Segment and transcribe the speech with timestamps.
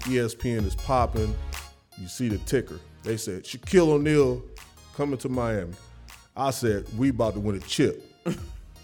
[0.00, 1.34] ESPN is popping.
[1.98, 2.80] You see the ticker.
[3.02, 4.42] They said Shaquille O'Neal
[4.94, 5.74] coming to Miami.
[6.36, 8.04] I said we about to win a chip.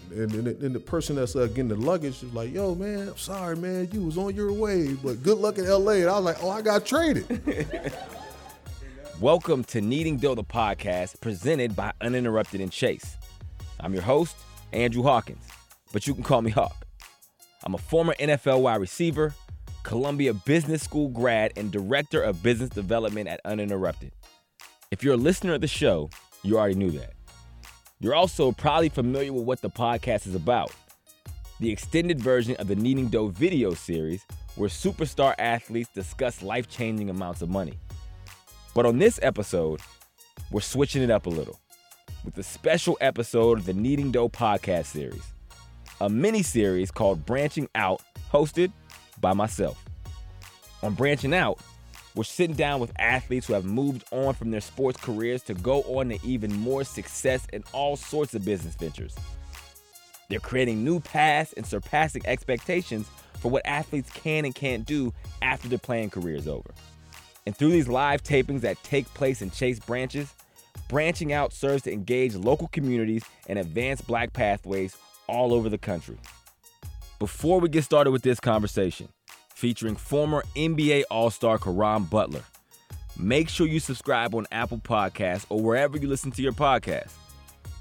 [0.09, 3.17] And then the, the person that's uh, getting the luggage was like, "Yo, man, I'm
[3.17, 6.23] sorry, man, you was on your way, but good luck in LA." And I was
[6.23, 7.25] like, "Oh, I got traded."
[9.19, 13.17] Welcome to Kneading Dough, the podcast presented by Uninterrupted and Chase.
[13.81, 14.37] I'm your host,
[14.71, 15.45] Andrew Hawkins,
[15.91, 16.87] but you can call me Hawk.
[17.65, 19.33] I'm a former NFL wide receiver,
[19.87, 24.11] Columbia Business School grad, and director of business development at Uninterrupted.
[24.91, 26.09] If you're a listener of the show,
[26.43, 27.13] you already knew that.
[28.01, 30.73] You're also probably familiar with what the podcast is about
[31.61, 34.25] the extended version of the Kneading Dough video series,
[34.57, 37.79] where superstar athletes discuss life changing amounts of money.
[38.75, 39.79] But on this episode,
[40.51, 41.57] we're switching it up a little
[42.25, 45.23] with a special episode of the Kneading Dough podcast series,
[46.01, 48.73] a mini series called Branching Out, hosted
[49.19, 49.83] by myself.
[50.83, 51.59] On Branching Out,
[52.15, 55.83] we're sitting down with athletes who have moved on from their sports careers to go
[55.83, 59.15] on to even more success in all sorts of business ventures.
[60.29, 63.07] They're creating new paths and surpassing expectations
[63.39, 66.73] for what athletes can and can't do after their playing career is over.
[67.45, 70.33] And through these live tapings that take place in Chase branches,
[70.89, 76.17] branching out serves to engage local communities and advance black pathways all over the country.
[77.19, 79.09] Before we get started with this conversation,
[79.53, 82.43] featuring former NBA All Star Caron Butler.
[83.17, 87.11] Make sure you subscribe on Apple Podcasts or wherever you listen to your podcast.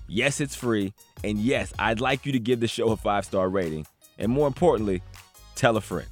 [0.08, 0.94] Yes, it's free.
[1.22, 3.86] And yes, I'd like you to give the show a five star rating.
[4.18, 5.02] And more importantly,
[5.54, 6.08] tell a friend.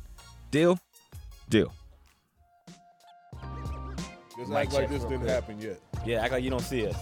[0.50, 0.78] Deal?
[1.48, 1.72] Deal.
[4.36, 5.30] Just Mic act like this didn't quick.
[5.30, 5.80] happen yet.
[6.05, 6.97] Yeah, act like you don't see us.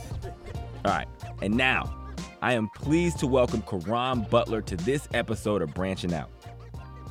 [0.84, 1.09] All right.
[1.41, 1.93] And now,
[2.42, 6.28] I am pleased to welcome Caron Butler to this episode of Branching Out.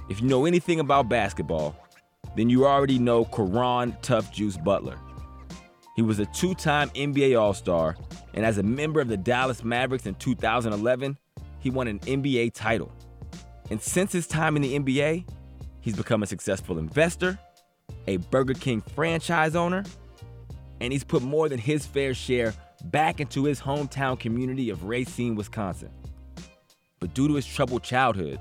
[0.10, 1.74] If you know anything about basketball,
[2.36, 5.00] then you already know Caron Tough Juice Butler.
[5.96, 7.96] He was a two time NBA All Star,
[8.34, 11.18] and as a member of the Dallas Mavericks in 2011,
[11.60, 12.92] he won an NBA title.
[13.70, 15.30] And since his time in the NBA,
[15.80, 17.40] he's become a successful investor,
[18.06, 19.86] a Burger King franchise owner,
[20.82, 22.54] and he's put more than his fair share
[22.86, 25.92] back into his hometown community of Racine, Wisconsin.
[27.00, 28.40] But due to his troubled childhood,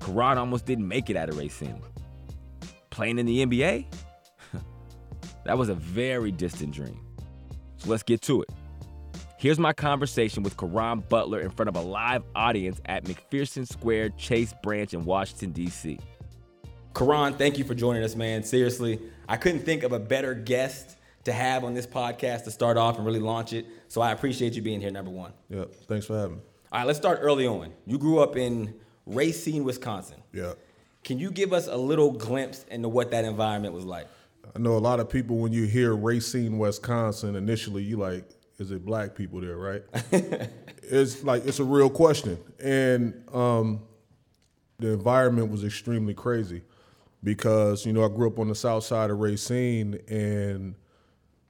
[0.00, 1.80] Caron almost didn't make it out of Racine.
[2.90, 3.86] Playing in the NBA?
[5.44, 7.00] that was a very distant dream.
[7.78, 8.50] So let's get to it.
[9.38, 14.10] Here's my conversation with Caron Butler in front of a live audience at McPherson Square
[14.10, 15.98] Chase Branch in Washington, D.C.
[16.94, 18.42] Caron, thank you for joining us, man.
[18.42, 22.76] Seriously, I couldn't think of a better guest to have on this podcast to start
[22.76, 23.66] off and really launch it.
[23.88, 25.32] So I appreciate you being here, number one.
[25.48, 26.42] Yeah, thanks for having me.
[26.72, 27.72] All right, let's start early on.
[27.86, 28.74] You grew up in
[29.06, 30.22] Racine, Wisconsin.
[30.32, 30.54] Yeah.
[31.02, 34.08] Can you give us a little glimpse into what that environment was like?
[34.54, 38.24] I know a lot of people when you hear Racine, Wisconsin, initially you like,
[38.58, 39.82] is it black people there, right?
[40.82, 42.38] it's like it's a real question.
[42.62, 43.80] And um,
[44.78, 46.62] the environment was extremely crazy
[47.22, 50.74] because, you know, I grew up on the south side of Racine and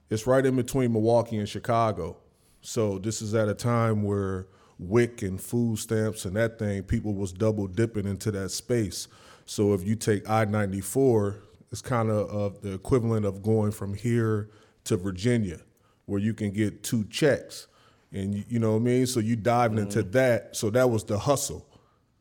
[0.09, 2.17] it's right in between Milwaukee and Chicago.
[2.61, 4.47] So this is at a time where
[4.79, 9.07] WIC and food stamps and that thing, people was double dipping into that space.
[9.45, 11.37] So if you take I-94,
[11.71, 14.49] it's kind of of the equivalent of going from here
[14.85, 15.59] to Virginia,
[16.05, 17.67] where you can get two checks.
[18.11, 19.07] And you, you know what I mean?
[19.07, 20.11] So you diving into mm-hmm.
[20.11, 20.55] that.
[20.55, 21.67] So that was the hustle.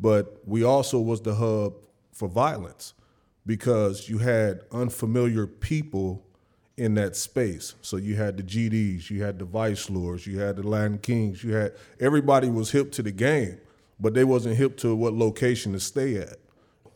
[0.00, 1.74] But we also was the hub
[2.12, 2.94] for violence
[3.46, 6.24] because you had unfamiliar people
[6.76, 7.74] in that space.
[7.82, 11.44] So you had the GDs, you had the Vice Lords, you had the Latin Kings,
[11.44, 13.58] you had everybody was hip to the game,
[14.00, 16.36] but they wasn't hip to what location to stay at.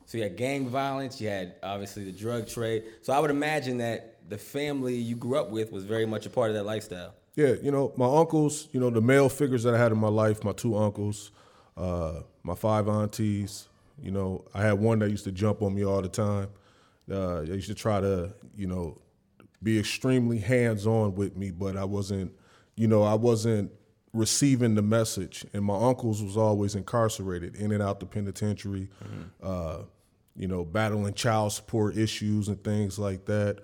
[0.07, 2.85] So you had gang violence, you had obviously the drug trade.
[3.03, 6.31] So I would imagine that the family you grew up with was very much a
[6.31, 7.15] part of that lifestyle.
[7.37, 10.09] Yeah, you know, my uncles, you know, the male figures that I had in my
[10.09, 11.31] life, my two uncles,
[11.77, 13.69] uh, my five aunties,
[14.03, 16.49] you know, I had one that used to jump on me all the time.
[17.11, 18.99] Uh, they used to try to, you know,
[19.63, 22.33] be extremely hands-on with me, but I wasn't,
[22.77, 23.73] you know, I wasn't
[24.13, 25.45] receiving the message.
[25.53, 29.23] And my uncles was always incarcerated, in and out the penitentiary, mm-hmm.
[29.43, 29.83] uh,
[30.37, 33.59] you know, battling child support issues and things like that.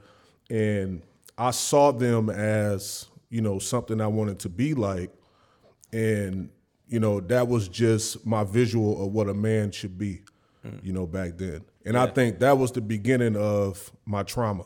[0.50, 1.02] And
[1.38, 5.10] I saw them as, you know, something I wanted to be like.
[5.92, 6.50] And,
[6.88, 10.22] you know, that was just my visual of what a man should be,
[10.66, 10.84] mm.
[10.84, 11.64] you know, back then.
[11.86, 14.64] And I think that was the beginning of my trauma.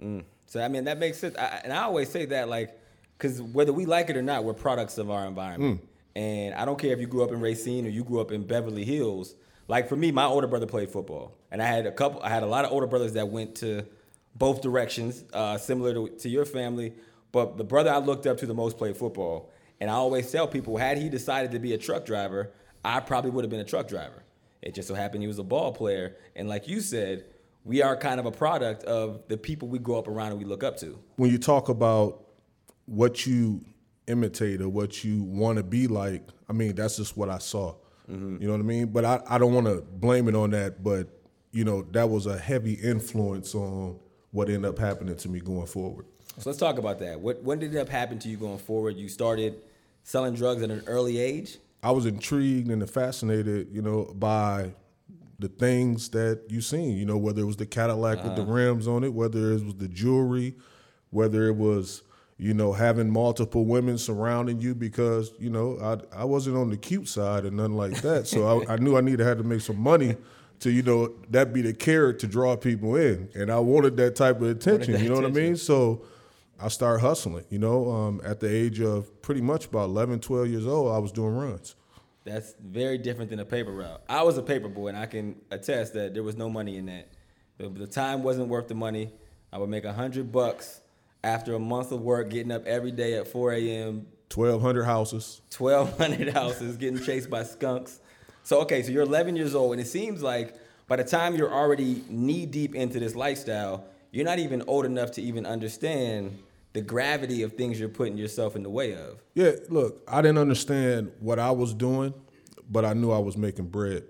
[0.00, 0.24] Mm.
[0.52, 2.78] So I mean that makes sense, I, and I always say that like,
[3.16, 5.80] because whether we like it or not, we're products of our environment.
[6.14, 8.46] And I don't care if you grew up in Racine or you grew up in
[8.46, 9.34] Beverly Hills.
[9.66, 12.20] Like for me, my older brother played football, and I had a couple.
[12.22, 13.86] I had a lot of older brothers that went to
[14.34, 16.92] both directions, uh, similar to, to your family.
[17.32, 19.48] But the brother I looked up to the most played football.
[19.80, 22.52] And I always tell people, had he decided to be a truck driver,
[22.84, 24.22] I probably would have been a truck driver.
[24.60, 26.16] It just so happened he was a ball player.
[26.36, 27.24] And like you said,
[27.64, 30.44] we are kind of a product of the people we grow up around and we
[30.44, 30.98] look up to.
[31.16, 32.24] When you talk about
[32.86, 33.64] what you
[34.06, 37.74] imitate or what you want to be like, I mean, that's just what I saw.
[38.10, 38.42] Mm-hmm.
[38.42, 38.86] You know what I mean?
[38.86, 41.08] But I, I don't want to blame it on that, but
[41.52, 43.98] you know, that was a heavy influence on
[44.30, 46.06] what ended up happening to me going forward.
[46.38, 47.20] So let's talk about that.
[47.20, 48.96] What when did it up happen to you going forward?
[48.96, 49.62] You started
[50.02, 51.58] selling drugs at an early age?
[51.82, 54.72] I was intrigued and fascinated, you know, by
[55.42, 56.96] the things that you seen.
[56.96, 58.28] You know, whether it was the Cadillac uh-huh.
[58.28, 58.52] with the uh-huh.
[58.52, 60.54] rims on it, whether it was the jewelry,
[61.10, 62.02] whether it was
[62.38, 65.78] you know having multiple women surrounding you because you know
[66.12, 68.26] I I wasn't on the cute side and nothing like that.
[68.26, 70.16] so I, I knew I needed had to make some money
[70.60, 74.16] to you know that be the carrot to draw people in, and I wanted that
[74.16, 74.94] type of attention.
[74.94, 75.34] You know attention.
[75.34, 75.56] what I mean?
[75.56, 76.02] So
[76.60, 77.44] I started hustling.
[77.50, 80.98] You know, um, at the age of pretty much about 11, 12 years old, I
[80.98, 81.74] was doing runs.
[82.24, 84.02] That's very different than a paper route.
[84.08, 86.86] I was a paper boy, and I can attest that there was no money in
[86.86, 87.08] that.
[87.58, 89.12] The, the time wasn't worth the money.
[89.52, 90.80] I would make a hundred bucks
[91.24, 94.06] after a month of work, getting up every day at 4 a.m.
[94.34, 95.42] 1,200 houses.
[95.56, 98.00] 1,200 houses, getting chased by skunks.
[98.44, 100.54] So okay, so you're 11 years old, and it seems like
[100.88, 105.12] by the time you're already knee deep into this lifestyle, you're not even old enough
[105.12, 106.38] to even understand
[106.72, 109.22] the gravity of things you're putting yourself in the way of.
[109.34, 112.14] Yeah, look, I didn't understand what I was doing,
[112.70, 114.04] but I knew I was making bread.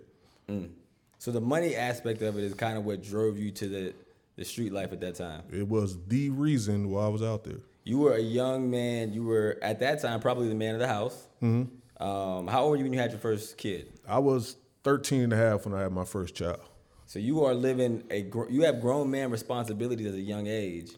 [0.49, 0.71] Mm.
[1.19, 3.95] So the money aspect of it is kind of what drove you to the
[4.37, 5.43] the street life at that time.
[5.53, 7.61] It was the reason why I was out there.
[7.85, 9.13] You were a young man.
[9.13, 11.29] You were at that time probably the man of the house.
[11.43, 12.03] Mm-hmm.
[12.03, 13.93] Um, how old were you when you had your first kid?
[14.09, 16.61] I was 13 and a half when I had my first child.
[17.07, 20.93] So you are living a you have grown man responsibilities at a young age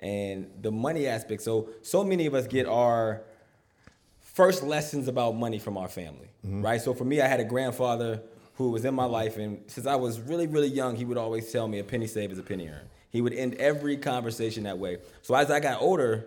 [0.00, 1.42] and the money aspect.
[1.42, 3.22] So so many of us get our
[4.20, 6.62] first lessons about money from our family, mm-hmm.
[6.62, 6.80] right?
[6.80, 8.22] So for me, I had a grandfather
[8.54, 11.50] who was in my life, and since I was really really young, he would always
[11.52, 12.88] tell me a penny saved is a penny earned.
[13.10, 14.98] He would end every conversation that way.
[15.22, 16.26] So as I got older,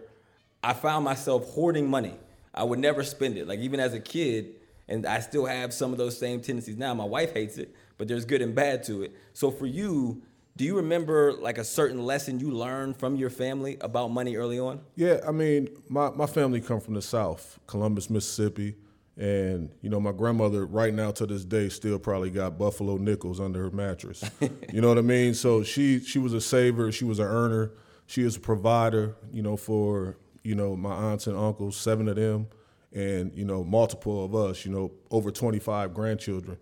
[0.62, 2.14] I found myself hoarding money.
[2.54, 3.48] I would never spend it.
[3.48, 4.56] Like even as a kid,
[4.88, 6.94] and I still have some of those same tendencies now.
[6.94, 9.16] My wife hates it, but there's good and bad to it.
[9.34, 10.22] So for you,
[10.56, 14.60] do you remember like a certain lesson you learned from your family about money early
[14.60, 14.82] on?
[14.96, 18.76] Yeah, I mean, my, my family come from the South, Columbus, Mississippi.
[19.16, 23.40] And, you know, my grandmother right now to this day still probably got buffalo nickels
[23.40, 24.24] under her mattress.
[24.72, 25.36] you know what I mean?
[25.36, 27.72] So she she was a saver, she was an earner,
[28.08, 32.16] she is a provider, you know, for, you know, my aunts and uncles, seven of
[32.16, 32.48] them,
[32.92, 36.58] and, you know, multiple of us, you know, over 25 grandchildren.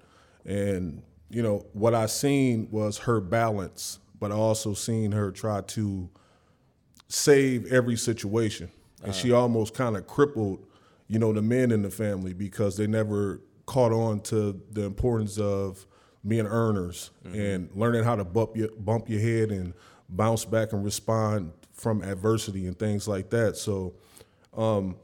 [0.46, 5.62] And you know, what I seen was her balance, but I also seen her try
[5.62, 6.10] to
[7.08, 8.70] save every situation.
[9.02, 10.66] And uh she almost kind of crippled,
[11.08, 15.38] you know, the men in the family because they never caught on to the importance
[15.38, 15.86] of
[16.28, 17.40] being earners mm-hmm.
[17.40, 19.74] and learning how to bump your bump your head and
[20.10, 23.56] bounce back and respond from adversity and things like that.
[23.58, 23.94] So
[24.56, 24.98] um,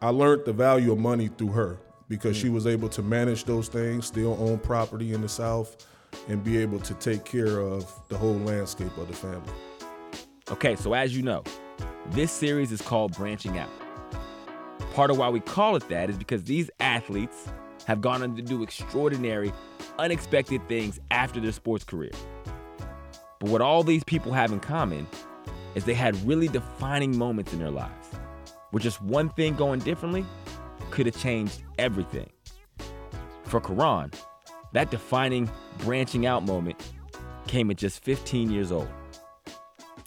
[0.00, 1.78] I learned the value of money through her
[2.08, 2.52] because she mm.
[2.52, 5.86] was able to manage those things, still own property in the South,
[6.28, 9.52] and be able to take care of the whole landscape of the family.
[10.50, 11.42] Okay, so as you know,
[12.10, 13.70] this series is called Branching Out.
[14.92, 17.48] Part of why we call it that is because these athletes
[17.86, 19.52] have gone on to do extraordinary,
[19.98, 22.12] unexpected things after their sports career.
[23.40, 25.06] But what all these people have in common
[25.74, 28.08] is they had really defining moments in their lives
[28.70, 30.24] where just one thing going differently
[30.94, 32.30] could have changed everything.
[33.46, 34.12] For Caron,
[34.72, 36.80] that defining branching out moment
[37.48, 38.88] came at just 15 years old.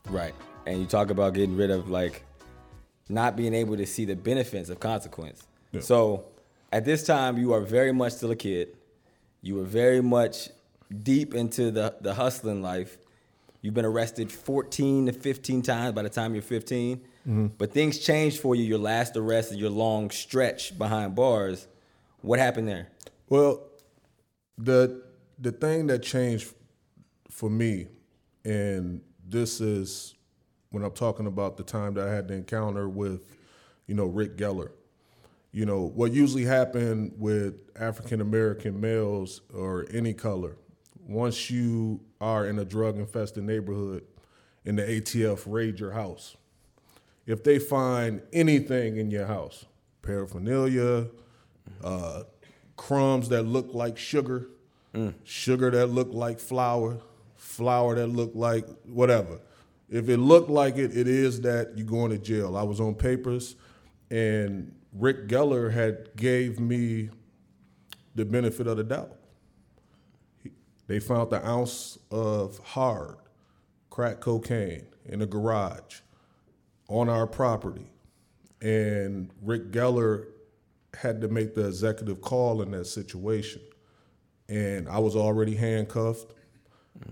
[0.10, 0.34] Right.
[0.66, 2.24] And you talk about getting rid of like
[3.10, 5.46] not being able to see the benefits of consequence.
[5.74, 5.82] Yeah.
[5.82, 6.26] So
[6.72, 8.70] at this time, you are very much still a kid.
[9.42, 10.50] You were very much
[11.04, 12.98] deep into the, the hustling life.
[13.62, 17.02] You've been arrested 14 to 15 times by the time you're 15.
[17.28, 17.48] Mm-hmm.
[17.58, 21.68] But things changed for you your last arrest and your long stretch behind bars.
[22.22, 22.88] What happened there?
[23.30, 23.64] Well,
[24.58, 25.04] the
[25.38, 26.54] the thing that changed
[27.30, 27.88] for me,
[28.46, 30.16] and this is
[30.70, 33.22] when I'm talking about the time that I had the encounter with,
[33.88, 34.72] you know, Rick Geller.
[35.52, 40.58] You know, what usually happened with African American males or any color,
[41.06, 44.04] once you are in a drug infested neighborhood
[44.66, 46.36] and the ATF raid your house,
[47.28, 49.66] if they find anything in your house,
[50.02, 51.08] paraphernalia,
[51.84, 52.24] uh,
[52.78, 54.48] crumbs that look like sugar,
[54.96, 55.14] mm.
[55.26, 57.00] sugar that look like flour,
[57.36, 59.40] flour that look like whatever,
[59.90, 62.58] If it looked like it, it is that you're going to jail.
[62.58, 63.56] I was on papers,
[64.10, 67.10] and Rick Geller had gave me
[68.16, 69.16] the benefit of the doubt.
[70.44, 70.52] He-
[70.88, 73.18] They found the ounce of hard
[73.90, 76.02] crack cocaine in a garage
[76.88, 77.92] on our property,
[78.62, 80.28] and Rick Geller
[80.94, 83.62] had to make the executive call in that situation.
[84.50, 86.34] And I was already handcuffed.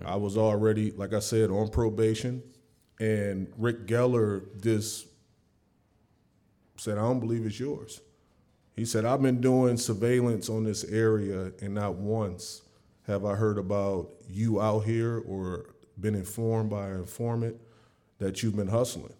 [0.05, 2.41] I was already, like I said, on probation.
[3.00, 5.08] And Rick Geller just
[6.77, 8.01] said, I don't believe it's yours.
[8.75, 12.62] He said, I've been doing surveillance on this area, and not once
[13.08, 17.58] have I heard about you out here or been informed by an informant
[18.17, 19.13] that you've been hustling.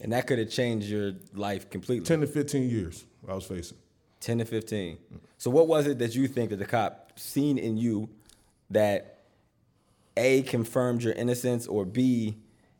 [0.00, 2.04] And that could have changed your life completely.
[2.04, 3.78] 10 to 15 years I was facing.
[4.20, 4.98] 10 to 15.
[5.38, 8.08] So what was it that you think that the cop seen in you
[8.70, 9.24] that
[10.16, 12.36] A confirmed your innocence or B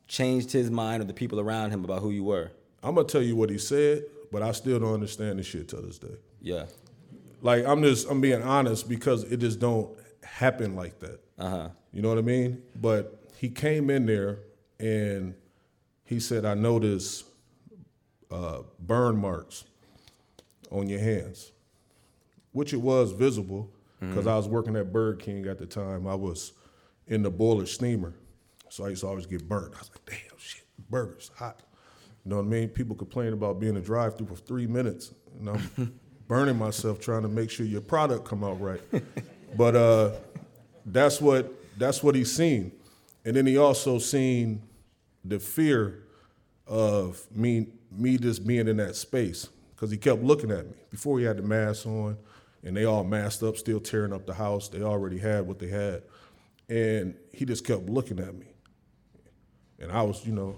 [0.09, 2.51] changed his mind or the people around him about who you were?
[2.83, 5.77] I'm gonna tell you what he said, but I still don't understand this shit to
[5.77, 6.17] this day.
[6.41, 6.67] Yeah.
[7.41, 9.91] Like I'm just I'm being honest because it just don't
[10.23, 11.21] happen like that.
[11.39, 11.69] Uh-huh.
[11.93, 12.63] You know what I mean?
[12.81, 14.39] But he came in there
[14.79, 15.35] and
[16.13, 17.25] he said, I noticed
[18.31, 19.65] uh, burn marks
[20.71, 21.53] on your hands,
[22.53, 26.09] which it was visible because I was working at Burger King at the time.
[26.09, 26.53] I was
[27.07, 28.13] in the boiler steamer,
[28.69, 29.75] so I used to always get burnt.
[29.75, 31.61] I was like, damn, shit, burgers hot.
[32.25, 32.69] You know what I mean?
[32.69, 37.29] People complain about being a drive-through for three minutes, and I'm burning myself trying to
[37.29, 38.81] make sure your product come out right.
[39.57, 40.11] but uh,
[40.87, 42.73] that's what that's what he's seen,
[43.25, 44.63] and then he also seen
[45.25, 46.02] the fear
[46.73, 51.19] of me me just being in that space because he kept looking at me before
[51.19, 52.17] he had the mask on,
[52.65, 54.69] and they all masked up, still tearing up the house.
[54.69, 56.03] They already had what they had,
[56.71, 58.47] and he just kept looking at me,
[59.79, 60.57] and I was, you know,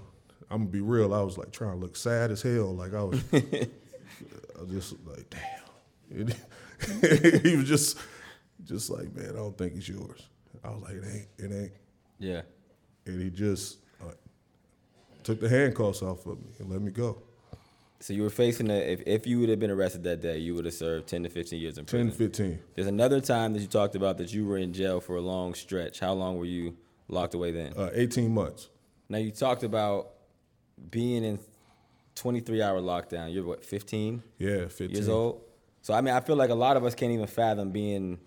[0.51, 1.13] I'm gonna be real.
[1.13, 4.95] I was like trying to look sad as hell, like I was, I was just
[5.07, 6.29] like, damn.
[7.43, 7.99] He was just,
[8.65, 10.29] just like, man, I don't think it's yours.
[10.63, 11.73] I was like, it ain't, it ain't,
[12.19, 12.43] Yeah.
[13.07, 14.13] and he just uh,
[15.25, 17.19] took the handcuffs off of me and let me go.
[18.01, 20.55] So you were facing a, if, if you would have been arrested that day, you
[20.55, 22.09] would have served 10 to 15 years in prison.
[22.09, 22.59] 10, to 15.
[22.75, 25.55] There's another time that you talked about that you were in jail for a long
[25.55, 26.01] stretch.
[26.01, 26.77] How long were you
[27.09, 27.73] locked away then?
[27.77, 28.69] Uh, 18 months.
[29.09, 30.11] Now you talked about
[30.91, 31.39] being in
[32.17, 33.33] 23 hour lockdown.
[33.33, 34.91] You're what, 15 Yeah, 15.
[34.91, 35.41] years old?
[35.81, 38.19] So I mean, I feel like a lot of us can't even fathom being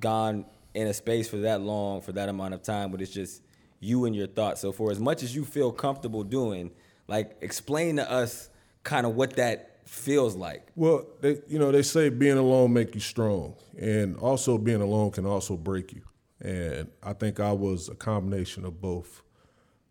[0.00, 3.42] gone in a space for that long, for that amount of time, but it's just
[3.84, 4.60] you and your thoughts.
[4.60, 6.70] So for as much as you feel comfortable doing,
[7.06, 8.48] like explain to us
[8.82, 10.68] kind of what that feels like.
[10.74, 15.10] Well, they, you know, they say being alone make you strong, and also being alone
[15.10, 16.02] can also break you.
[16.40, 19.22] And I think I was a combination of both.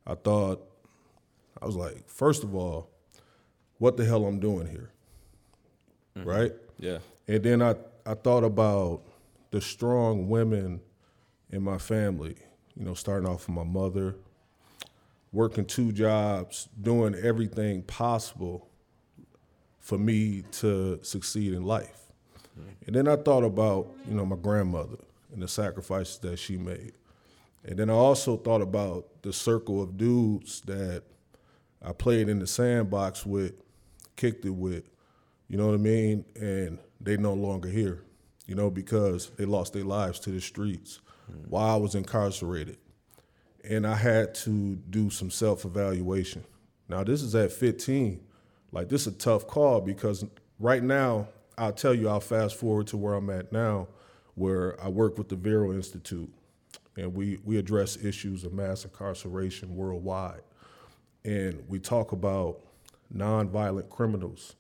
[0.05, 0.62] I thought,
[1.62, 2.89] I was like, first of all,
[3.77, 4.91] what the hell I'm doing here,
[6.17, 6.27] mm-hmm.
[6.27, 6.51] right?
[6.79, 6.97] Yeah.
[7.27, 9.01] And then I, I thought about
[9.51, 10.81] the strong women
[11.51, 12.35] in my family,
[12.77, 14.15] you know, starting off with my mother,
[15.32, 18.68] working two jobs, doing everything possible
[19.80, 22.12] for me to succeed in life.
[22.60, 22.70] Mm-hmm.
[22.88, 24.98] And then I thought about, you know, my grandmother
[25.34, 26.94] and the sacrifices that she made.
[27.65, 31.03] And then I also thought about the circle of dudes that
[31.82, 33.53] I played in the sandbox with,
[34.15, 34.84] kicked it with,
[35.48, 36.25] you know what I mean?
[36.36, 38.03] And they no longer here,
[38.48, 41.00] you know, because they lost their lives to the streets
[41.48, 42.77] while I was incarcerated.
[43.63, 46.44] And I had to do some self evaluation.
[46.89, 48.20] Now, this is at 15.
[48.72, 50.25] Like, this is a tough call because
[50.60, 51.27] right now,
[51.58, 53.88] I'll tell you, I'll fast forward to where I'm at now,
[54.36, 56.30] where I work with the Vera Institute
[56.98, 60.42] and we, we address issues of mass incarceration worldwide.
[61.25, 62.60] And we talk about
[63.15, 64.56] nonviolent criminals.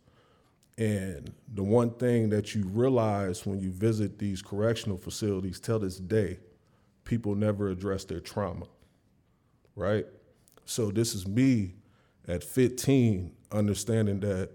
[0.77, 5.97] And the one thing that you realize when you visit these correctional facilities till this
[5.97, 6.39] day,
[7.03, 8.65] people never address their trauma,
[9.75, 10.05] right?
[10.65, 11.75] So this is me
[12.27, 14.49] at 15 understanding that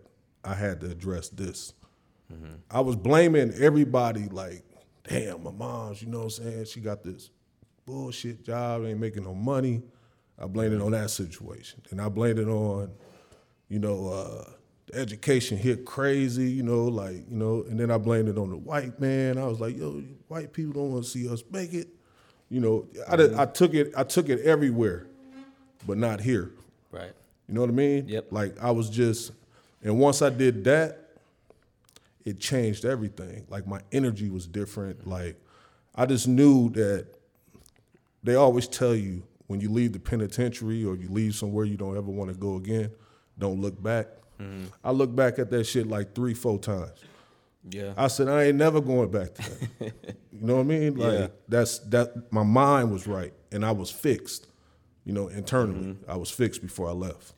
[0.45, 1.73] I had to address this.
[2.71, 4.63] I was blaming everybody like,
[5.05, 6.65] damn, my mom's, you know what I'm saying?
[6.67, 7.31] She got this
[7.87, 9.83] bullshit job, ain't making no money.
[10.39, 11.83] I blamed it on that situation.
[11.91, 12.93] And I blamed it on,
[13.69, 14.51] you know, uh,
[14.87, 18.51] the education hit crazy, you know, like, you know, and then I blamed it on
[18.51, 19.39] the white man.
[19.39, 21.89] I was like, yo, white people don't want to see us make it.
[22.51, 25.07] You know, I, did, I took it, I took it everywhere,
[25.87, 26.53] but not here.
[26.91, 27.13] Right.
[27.47, 28.09] You know what I mean?
[28.09, 28.29] Yep.
[28.31, 29.33] Like I was just,
[29.83, 30.99] and once I did that,
[32.25, 33.47] it changed everything.
[33.49, 35.07] Like my energy was different.
[35.07, 35.37] Like
[35.95, 37.07] I just knew that
[38.23, 41.97] they always tell you when you leave the penitentiary or you leave somewhere you don't
[41.97, 42.91] ever want to go again,
[43.39, 44.07] don't look back.
[44.41, 44.67] Mm-hmm.
[44.85, 46.93] I look back at that shit like three, four times.
[47.69, 47.93] Yeah.
[47.97, 49.71] I said I ain't never going back to that.
[50.33, 50.95] you know what I mean?
[50.97, 51.27] Like Yeah.
[51.49, 52.33] that's that.
[52.33, 54.47] My mind was right, and I was fixed.
[55.05, 57.33] You know, internally, I was fixed before I left.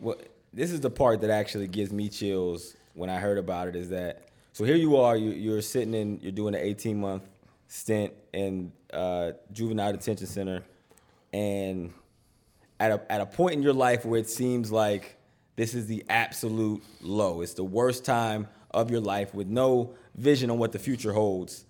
[0.00, 0.16] Well,
[0.52, 3.76] this is the part that actually gives me chills when I heard about it.
[3.76, 4.64] Is that so?
[4.64, 5.16] Here you are.
[5.16, 6.20] You, you're sitting in.
[6.20, 7.22] You're doing an 18 month
[7.68, 10.62] stint in uh, juvenile detention center,
[11.32, 11.92] and
[12.80, 15.16] at a at a point in your life where it seems like
[15.56, 17.40] this is the absolute low.
[17.40, 21.64] It's the worst time of your life with no vision on what the future holds.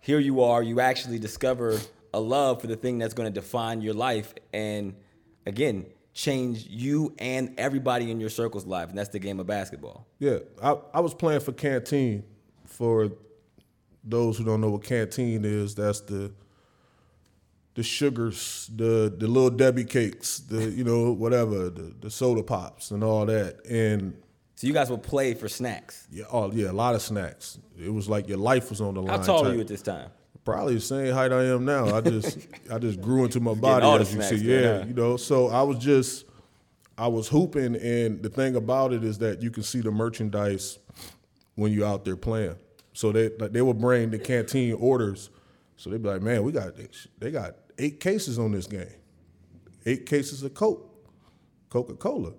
[0.00, 0.62] Here you are.
[0.62, 1.78] You actually discover
[2.14, 4.94] a love for the thing that's going to define your life, and
[5.46, 10.06] again, change you and everybody in your circle's life, and that's the game of basketball.
[10.18, 12.24] Yeah, I, I was playing for Canteen.
[12.64, 13.10] For
[14.02, 16.32] those who don't know what Canteen is, that's the
[17.74, 22.90] the sugars, the the little Debbie cakes, the you know whatever, the, the soda pops
[22.90, 24.16] and all that, and
[24.58, 26.08] So you guys would play for snacks.
[26.10, 27.60] yeah, oh yeah, a lot of snacks.
[27.80, 29.20] It was like your life was on the line.
[29.20, 30.10] How tall you at this time?
[30.44, 31.94] Probably the same height I am now.
[31.94, 32.38] I just
[32.72, 34.38] I just grew into my body as you see.
[34.38, 35.16] Yeah, you know.
[35.16, 36.24] So I was just
[36.98, 40.80] I was hooping, and the thing about it is that you can see the merchandise
[41.54, 42.56] when you're out there playing.
[42.94, 45.30] So they like they would bring the canteen orders.
[45.76, 46.72] So they'd be like, man, we got
[47.20, 48.90] they got eight cases on this game,
[49.86, 50.92] eight cases of Coke,
[51.70, 52.32] Coca Cola.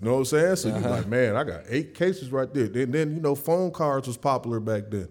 [0.00, 0.56] You know what I'm saying?
[0.56, 0.90] So you're uh-huh.
[0.90, 2.68] like, man, I got eight cases right there.
[2.68, 5.08] Then, then you know, phone cards was popular back then.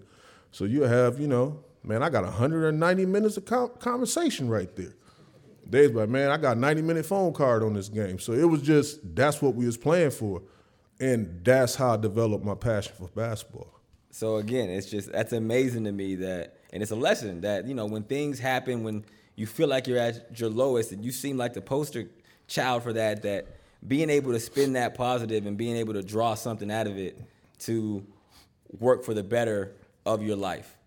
[0.52, 4.94] So you have, you know, man, I got 190 minutes of con- conversation right there.
[5.70, 8.20] They's like, man, I got 90 minute phone card on this game.
[8.20, 10.42] So it was just that's what we was playing for,
[11.00, 13.74] and that's how I developed my passion for basketball.
[14.10, 17.74] So again, it's just that's amazing to me that, and it's a lesson that you
[17.74, 19.04] know when things happen, when
[19.36, 22.10] you feel like you're at your lowest, and you seem like the poster
[22.48, 23.24] child for that.
[23.24, 23.48] That
[23.86, 27.20] being able to spin that positive and being able to draw something out of it
[27.60, 28.06] to
[28.80, 29.74] work for the better
[30.06, 30.78] of your life.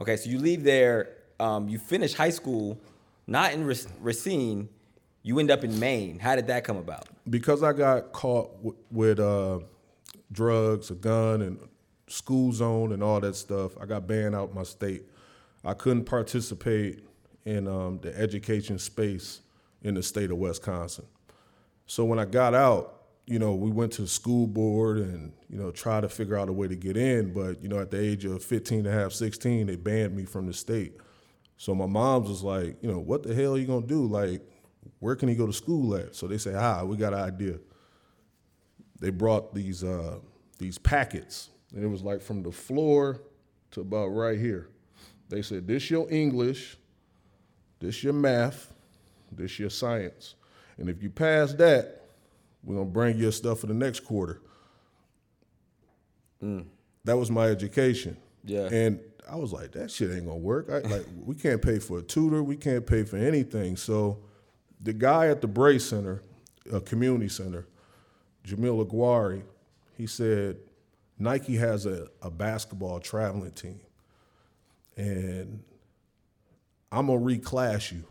[0.00, 2.78] Okay, so you leave there, um, you finish high school,
[3.26, 3.66] not in
[4.00, 4.68] Racine,
[5.22, 6.18] you end up in Maine.
[6.18, 7.08] How did that come about?
[7.28, 9.60] because I got caught w- with uh,
[10.32, 11.58] drugs, a gun, and
[12.08, 15.02] school zone and all that stuff, I got banned out my state.
[15.64, 17.04] I couldn't participate
[17.44, 19.40] in um, the education space
[19.82, 21.04] in the state of Wisconsin.
[21.86, 22.92] So when I got out,
[23.26, 26.48] you know, we went to the school board and, you know, tried to figure out
[26.48, 27.32] a way to get in.
[27.32, 30.24] But, you know, at the age of 15 and a half, 16, they banned me
[30.24, 30.94] from the state.
[31.56, 34.06] So my mom's was like, you know, what the hell are you gonna do?
[34.06, 34.42] Like,
[35.00, 36.14] where can he go to school at?
[36.14, 37.58] So they say, ah, we got an idea.
[39.00, 40.18] They brought these uh,
[40.58, 43.22] these packets, and it was like from the floor
[43.72, 44.68] to about right here.
[45.28, 46.76] They said, this your English,
[47.80, 48.72] this your math,
[49.32, 50.36] this your science,
[50.78, 52.02] and if you pass that,
[52.62, 54.40] we're gonna bring your stuff for the next quarter.
[56.42, 56.66] Mm.
[57.04, 58.16] That was my education.
[58.44, 58.68] Yeah.
[58.70, 60.68] And I was like, that shit ain't gonna work.
[60.70, 62.42] I, like, we can't pay for a tutor.
[62.42, 63.76] We can't pay for anything.
[63.76, 64.18] So,
[64.80, 66.22] the guy at the Bray Center,
[66.72, 67.66] a community center,
[68.44, 69.42] Jamil Aguari,
[69.96, 70.58] he said,
[71.18, 73.80] Nike has a, a basketball traveling team,
[74.96, 75.62] and
[76.92, 78.04] I'm gonna reclass you.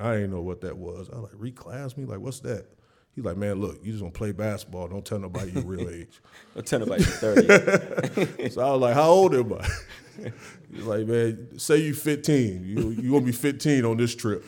[0.00, 1.08] I didn't know what that was.
[1.12, 2.04] I was like, reclass me?
[2.04, 2.66] Like, what's that?
[3.14, 4.88] He's like, man, look, you just gonna play basketball.
[4.88, 6.20] Don't tell nobody your real age.
[6.54, 8.48] Don't tell nobody you're 30.
[8.50, 9.68] So I was like, how old am I?
[10.72, 12.64] He's like, man, say you 15.
[12.64, 14.44] You you gonna be 15 on this trip.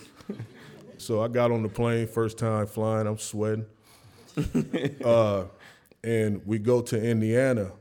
[0.98, 3.66] So I got on the plane, first time flying, I'm sweating.
[5.04, 5.44] uh,
[6.02, 7.72] and we go to Indiana,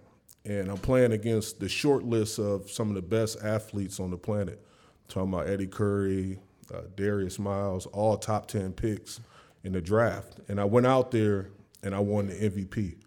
[0.46, 4.18] and I'm playing against the short list of some of the best athletes on the
[4.18, 4.62] planet.
[5.08, 6.40] talking about Eddie Curry,
[6.74, 9.20] uh, Darius Miles, all top 10 picks
[9.64, 10.40] in the draft.
[10.48, 11.50] And I went out there
[11.84, 12.98] and I won the MVP.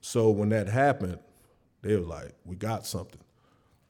[0.00, 1.18] So when that happened,
[1.82, 3.20] they were like, "We got something,"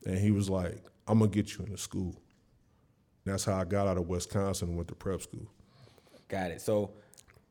[0.04, 2.14] and he was like, "I'm gonna get you into school."
[3.24, 5.46] That's how I got out of Wisconsin and went to prep school.
[6.28, 6.60] Got it.
[6.60, 6.90] So,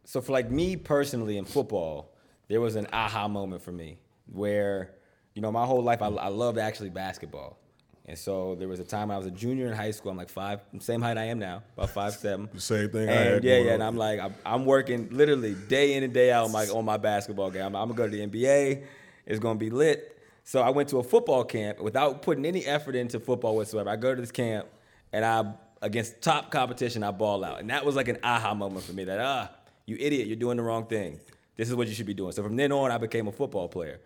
[0.03, 2.13] so for like me personally in football,
[2.47, 4.95] there was an aha moment for me where,
[5.33, 7.57] you know, my whole life I, I loved actually basketball,
[8.05, 10.11] and so there was a time I was a junior in high school.
[10.11, 12.49] I'm like five, same height I am now, about five seven.
[12.53, 15.93] The same thing I And yeah, yeah, and I'm like, I'm, I'm working literally day
[15.93, 17.63] in and day out on my on my basketball game.
[17.63, 18.83] I'm, I'm gonna go to the NBA.
[19.25, 20.17] It's gonna be lit.
[20.43, 23.89] So I went to a football camp without putting any effort into football whatsoever.
[23.89, 24.67] I go to this camp
[25.13, 28.85] and I against top competition, I ball out, and that was like an aha moment
[28.85, 29.03] for me.
[29.03, 29.51] That ah,
[29.85, 31.19] you idiot, you're doing the wrong thing.
[31.55, 32.31] This is what you should be doing.
[32.31, 33.99] So from then on, I became a football player.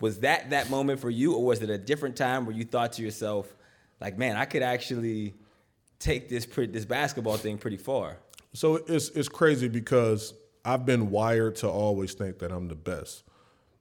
[0.00, 2.94] Was that that moment for you, or was it a different time where you thought
[2.94, 3.54] to yourself,
[4.00, 5.34] like, man, I could actually
[6.00, 8.16] take this pretty, this basketball thing pretty far.
[8.52, 13.22] So it's it's crazy because I've been wired to always think that I'm the best.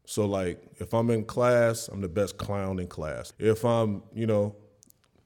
[0.06, 3.34] So like if I'm in class, I'm the best clown in class.
[3.40, 4.56] If I'm, you know,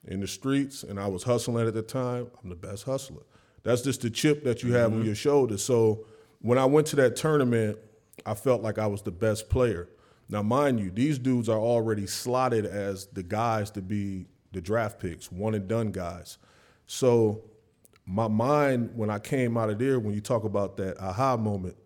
[0.07, 3.23] in the streets and I was hustling at the time, I'm the best hustler.
[3.63, 5.01] That's just the chip that you have mm-hmm.
[5.01, 5.57] on your shoulder.
[5.57, 6.05] So
[6.41, 7.77] when I went to that tournament,
[8.25, 9.89] I felt like I was the best player.
[10.27, 14.99] Now, mind you, these dudes are already slotted as the guys to be the draft
[14.99, 16.37] picks, one and done guys.
[16.87, 17.43] So
[18.05, 21.77] my mind, when I came out of there, when you talk about that aha moment,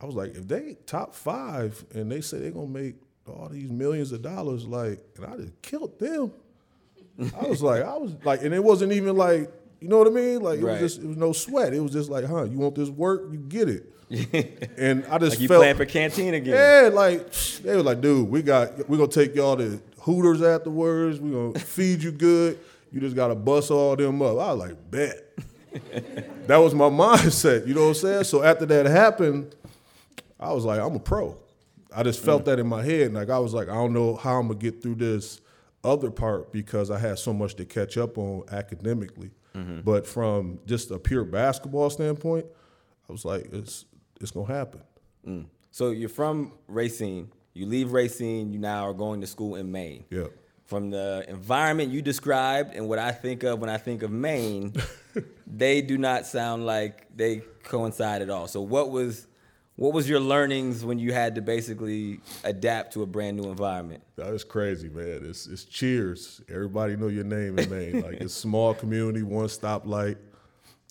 [0.00, 2.96] I was like, if they top five and they say they're gonna make
[3.28, 6.32] all these millions of dollars, like, and I just killed them.
[7.38, 10.10] I was like, I was like, and it wasn't even like, you know what I
[10.10, 10.40] mean?
[10.40, 10.80] Like, it right.
[10.80, 11.72] was just, it was no sweat.
[11.72, 13.22] It was just like, huh, you want this work?
[13.30, 13.92] You get it.
[14.76, 16.54] and I just like you felt playing for canteen again.
[16.54, 21.20] Yeah, like they were like, dude, we got we're gonna take y'all to Hooters afterwards.
[21.20, 22.58] We're gonna feed you good.
[22.90, 24.30] You just gotta bust all them up.
[24.30, 25.16] I was like, bet.
[26.48, 28.24] that was my mindset, you know what I'm saying?
[28.24, 29.54] So after that happened,
[30.40, 31.36] I was like, I'm a pro.
[31.94, 32.46] I just felt mm.
[32.46, 33.14] that in my head.
[33.14, 35.40] Like I was like, I don't know how I'm gonna get through this
[35.84, 39.30] other part because I had so much to catch up on academically.
[39.54, 39.80] Mm-hmm.
[39.80, 42.46] But from just a pure basketball standpoint,
[43.08, 43.84] I was like, it's
[44.20, 44.82] it's gonna happen.
[45.26, 45.46] Mm.
[45.70, 47.30] So you're from Racine.
[47.54, 48.52] You leave Racine.
[48.52, 50.04] You now are going to school in Maine.
[50.10, 50.26] Yeah.
[50.66, 54.72] From the environment you described and what I think of when I think of Maine,
[55.46, 58.46] they do not sound like they coincide at all.
[58.46, 59.26] So what was
[59.80, 64.02] what was your learnings when you had to basically adapt to a brand new environment?
[64.16, 65.22] That was crazy, man.
[65.24, 66.42] It's it's cheers.
[66.50, 68.02] Everybody know your name in Maine.
[68.02, 70.18] like it's small community, one stoplight.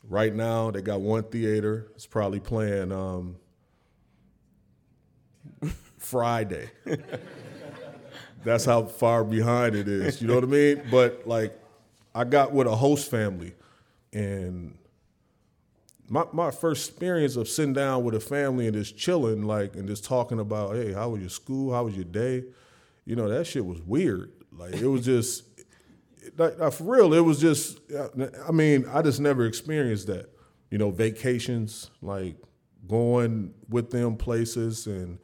[0.09, 1.91] Right now, they got one theater.
[1.93, 3.35] It's probably playing um,
[5.99, 6.71] Friday.
[8.43, 10.19] That's how far behind it is.
[10.19, 10.81] You know what I mean?
[10.89, 11.55] But like,
[12.15, 13.53] I got with a host family,
[14.13, 14.78] and
[16.09, 19.87] my my first experience of sitting down with a family and just chilling, like, and
[19.87, 21.73] just talking about, hey, how was your school?
[21.73, 22.43] How was your day?
[23.05, 24.31] You know, that shit was weird.
[24.51, 25.43] Like, it was just,
[26.37, 27.79] like, for real, it was just.
[28.47, 30.29] I mean, I just never experienced that.
[30.71, 32.35] You know, vacations, like
[32.87, 35.19] going with them places, and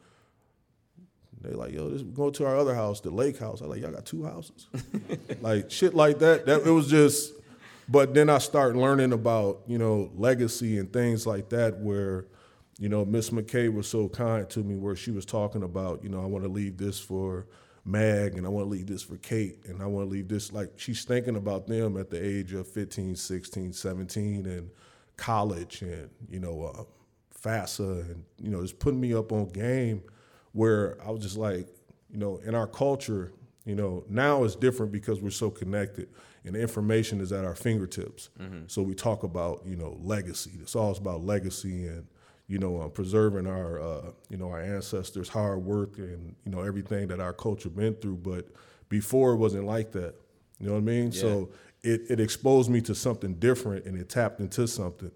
[1.41, 3.61] they like, yo, this go to our other house, the lake house.
[3.61, 4.67] I like, y'all got two houses,
[5.41, 6.45] like shit like that.
[6.45, 7.33] That it was just
[7.87, 12.25] but then I start learning about, you know, legacy and things like that where,
[12.79, 16.09] you know, Miss McKay was so kind to me where she was talking about, you
[16.09, 17.47] know, I want to leave this for
[17.85, 20.51] Mag and I want to leave this for Kate and I want to leave this
[20.51, 24.69] like she's thinking about them at the age of 15, 16, 17 and
[25.15, 26.83] college and, you know, uh,
[27.47, 30.01] and, you know, just putting me up on game
[30.53, 31.67] where I was just like,
[32.09, 33.33] you know, in our culture,
[33.65, 36.09] you know, now it's different because we're so connected
[36.45, 38.29] and information is at our fingertips.
[38.39, 38.63] Mm-hmm.
[38.67, 40.51] So we talk about you know legacy.
[40.61, 42.07] It's all about legacy and
[42.47, 46.61] you know uh, preserving our uh, you know our ancestors' hard work and you know
[46.61, 48.17] everything that our culture been through.
[48.17, 48.47] But
[48.89, 50.15] before it wasn't like that.
[50.59, 51.11] You know what I mean?
[51.11, 51.21] Yeah.
[51.21, 51.49] So
[51.83, 55.11] it, it exposed me to something different and it tapped into something,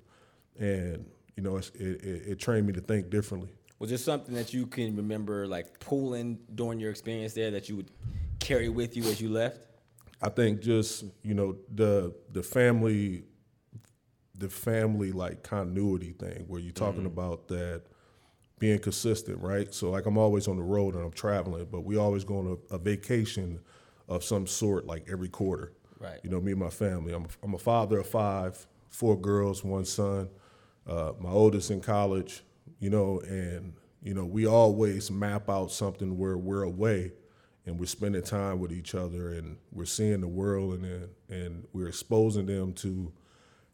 [0.60, 3.50] and you know it, it, it trained me to think differently.
[3.80, 7.78] Was there something that you can remember like pulling during your experience there that you
[7.78, 7.89] would
[8.39, 9.68] carry with you as you left?
[10.21, 13.23] I think just you know the the family,
[14.36, 17.08] the family like continuity thing where you're talking mm-hmm.
[17.08, 17.84] about that
[18.60, 19.73] being consistent, right?
[19.73, 22.58] So like I'm always on the road and I'm traveling, but we always go on
[22.71, 23.62] a, a vacation
[24.10, 25.71] of some sort like every quarter.
[25.99, 26.19] Right.
[26.23, 27.13] You know, me and my family.
[27.13, 30.29] I'm a, I'm a father of five, four girls, one son.
[30.88, 32.43] Uh, my oldest in college.
[32.79, 37.13] You know, and you know we always map out something where we're away
[37.69, 41.88] and we're spending time with each other and we're seeing the world and and we're
[41.88, 43.13] exposing them to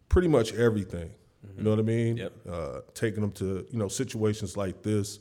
[0.09, 1.09] pretty much everything.
[1.45, 1.57] Mm-hmm.
[1.57, 2.17] You know what I mean?
[2.17, 2.33] Yep.
[2.49, 5.19] Uh, taking them to you know situations like this,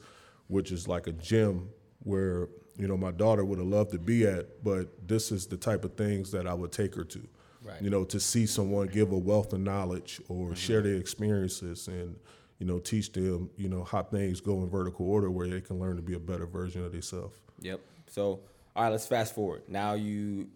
[0.48, 1.68] which is like a gym
[2.00, 5.56] where you know my daughter would have loved to be at, but this is the
[5.56, 7.28] type of things that I would take her to.
[7.62, 7.80] Right.
[7.80, 10.54] You know, to see someone give a wealth of knowledge or mm-hmm.
[10.54, 12.16] share their experiences and
[12.58, 15.78] you know teach them you know how things go in vertical order where they can
[15.78, 17.38] learn to be a better version of themselves.
[17.60, 17.80] Yep.
[18.08, 18.40] So
[18.76, 19.62] all right, let's fast forward.
[19.68, 20.48] Now you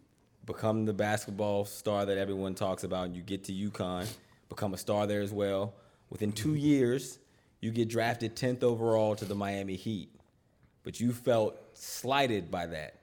[0.45, 3.15] become the basketball star that everyone talks about.
[3.15, 4.09] You get to UConn,
[4.49, 5.75] become a star there as well.
[6.11, 6.59] Within two mm-hmm.
[6.59, 7.19] years,
[7.61, 10.11] you get drafted 10th overall to the Miami Heat.
[10.83, 12.95] But you felt slighted by that.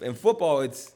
[0.00, 0.92] In football, it's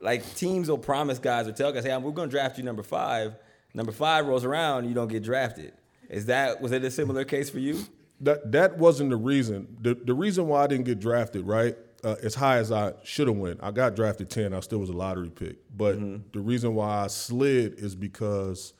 [0.00, 2.82] like teams will promise guys or tell guys, hey, we're going to draft you number
[2.82, 3.34] five.
[3.74, 5.72] Number five rolls around, you don't get drafted.
[6.08, 7.84] Is that was it a similar case for you?
[8.20, 9.76] That that wasn't the reason.
[9.80, 11.76] The the reason why I didn't get drafted, right?
[12.04, 13.60] Uh, as high as I should have went.
[13.62, 14.52] I got drafted ten.
[14.52, 15.56] I still was a lottery pick.
[15.76, 15.98] But
[16.32, 18.74] the reason why I slid is because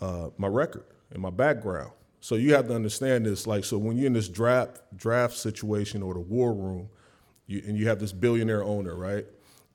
[0.00, 1.92] uh, my record and my background.
[2.20, 3.46] So you have to understand this.
[3.46, 6.88] Like, so when you're in this draft draft situation or the war room,
[7.46, 9.26] you, and you have this billionaire owner, right?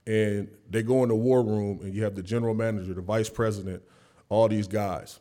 [0.08, 3.30] And they go in the war room, and you have the general manager, the vice
[3.30, 3.82] president,
[4.30, 5.20] all these guys,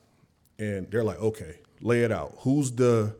[0.58, 2.34] and they're like, okay, lay it out.
[2.38, 3.16] Who's the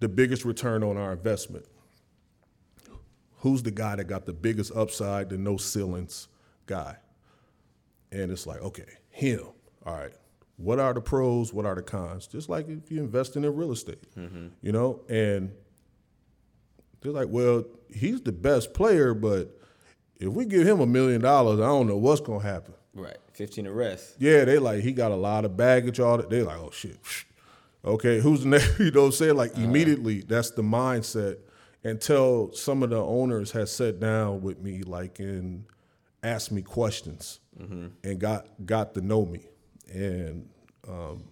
[0.00, 1.66] the biggest return on our investment?
[3.40, 6.28] Who's the guy that got the biggest upside, the no ceilings
[6.66, 6.96] guy?
[8.12, 9.46] And it's like, okay, him.
[9.86, 10.12] All right.
[10.56, 11.52] What are the pros?
[11.52, 12.26] What are the cons?
[12.26, 14.48] Just like if you're investing in real estate, mm-hmm.
[14.60, 15.00] you know?
[15.08, 15.52] And
[17.00, 19.58] they're like, well, he's the best player, but
[20.18, 22.74] if we give him a million dollars, I don't know what's gonna happen.
[22.94, 23.16] Right.
[23.32, 24.16] 15 arrests.
[24.18, 25.98] Yeah, they like he got a lot of baggage.
[25.98, 26.98] All that they like, oh shit.
[27.84, 28.78] Okay, who's the next?
[28.78, 29.62] You know, what I'm saying like uh-huh.
[29.62, 30.20] immediately.
[30.20, 31.38] That's the mindset.
[31.82, 35.64] Until some of the owners had sat down with me, like and
[36.22, 37.40] asked me questions,
[38.02, 39.46] and got got to know me.
[39.92, 40.48] And
[40.86, 41.24] um,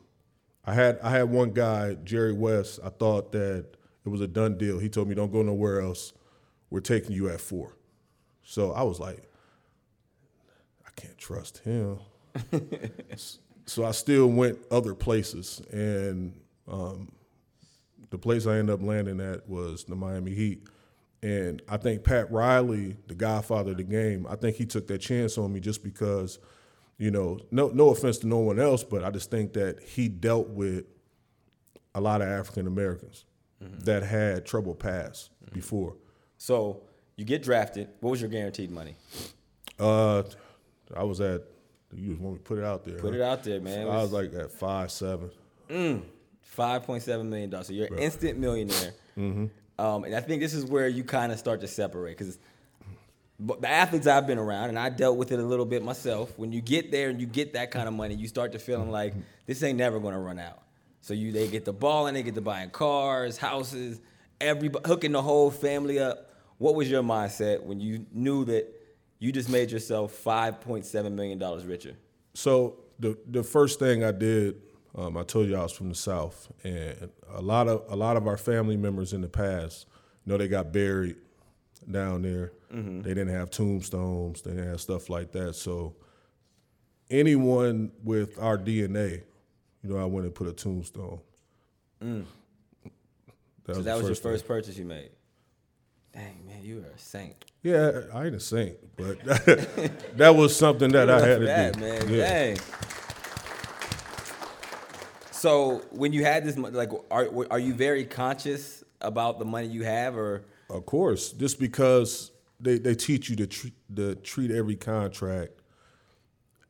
[0.65, 2.81] I had I had one guy, Jerry West.
[2.83, 3.67] I thought that
[4.05, 4.79] it was a done deal.
[4.79, 6.13] He told me, "Don't go nowhere else.
[6.71, 7.77] We're taking you at four.
[8.43, 9.23] So I was like,
[10.87, 11.99] I can't trust him.
[13.67, 17.13] so I still went other places, and um,
[18.11, 20.67] the place I ended up landing at was the Miami Heat.
[21.23, 24.99] And I think Pat Riley, the godfather of the game, I think he took that
[24.99, 26.39] chance on me just because,
[26.97, 30.09] you know, no no offense to no one else, but I just think that he
[30.09, 30.85] dealt with
[31.95, 33.25] a lot of African Americans
[33.63, 33.81] mm-hmm.
[33.81, 35.55] that had trouble past mm-hmm.
[35.55, 35.97] before.
[36.37, 36.83] So
[37.17, 37.89] you get drafted.
[38.01, 38.95] What was your guaranteed money?
[39.79, 40.23] Uh,
[40.97, 41.43] I was at.
[41.93, 42.99] You just want me to put it out there?
[42.99, 43.87] Put it out there, man.
[43.87, 45.31] It I was like at five seven.
[45.69, 46.03] Mm.
[46.49, 47.69] Five point seven million dollars.
[47.69, 48.95] So you're an instant millionaire.
[49.17, 49.47] Mm-hmm.
[49.79, 52.39] Um, and I think this is where you kind of start to separate because
[53.39, 56.37] the athletes I've been around, and I dealt with it a little bit myself.
[56.37, 58.91] When you get there and you get that kind of money, you start to feeling
[58.91, 59.15] like
[59.47, 60.63] this ain't never going to run out.
[61.01, 64.01] So you they get the ball and they get to buying cars, houses,
[64.41, 66.35] everybody hooking the whole family up.
[66.59, 68.67] What was your mindset when you knew that
[69.21, 71.95] you just made yourself five point seven million dollars richer?
[72.35, 74.57] So the the first thing I did,
[74.97, 78.17] um, I told you I was from the South, and a lot of a lot
[78.17, 79.87] of our family members in the past,
[80.25, 81.17] you know, they got buried
[81.91, 82.53] down there.
[82.71, 84.43] They didn't have tombstones.
[84.43, 85.55] They didn't have stuff like that.
[85.55, 85.95] So
[87.11, 89.23] anyone with our DNA,
[89.83, 91.21] you know, I went and put a tombstone.
[92.01, 92.25] That
[93.75, 94.23] So the that was your thing.
[94.33, 95.11] first purchase you made.
[96.13, 97.45] Dang man, you are a saint.
[97.63, 99.19] Yeah, I ain't a saint, but
[100.17, 101.81] that was something that I had to that, do.
[101.81, 102.09] man.
[102.09, 102.29] Yeah.
[102.29, 102.59] Dang.
[105.39, 109.85] So when you had this, like, are are you very conscious about the money you
[109.85, 114.75] have, or Of course, just because they, they teach you to treat to treat every
[114.75, 115.53] contract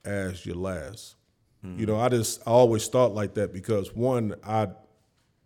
[0.05, 1.15] as your last.
[1.63, 1.85] You hmm.
[1.85, 4.69] know, I just I always thought like that because one, I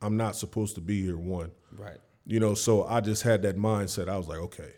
[0.00, 1.16] I'm not supposed to be here.
[1.16, 1.98] One, right?
[2.26, 4.08] you know, so I just had that mindset.
[4.08, 4.72] I was like, okay,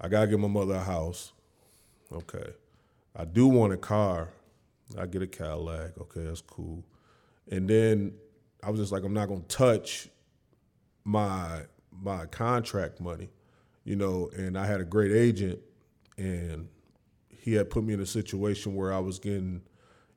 [0.00, 1.32] I gotta give my mother a house.
[2.12, 2.52] Okay,
[3.16, 4.28] I do want a car.
[4.96, 5.98] I get a Cadillac.
[6.00, 6.84] Okay, that's cool.
[7.50, 8.14] And then
[8.62, 10.08] I was just like, I'm not gonna touch
[11.04, 13.30] my my contract money,
[13.84, 14.30] you know.
[14.36, 15.60] And I had a great agent,
[16.16, 16.68] and
[17.28, 19.62] he had put me in a situation where I was getting,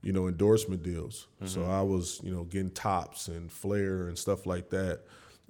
[0.01, 1.27] you know, endorsement deals.
[1.45, 1.71] So mm-hmm.
[1.71, 5.01] I was, you know, getting Topps and flair and stuff like that.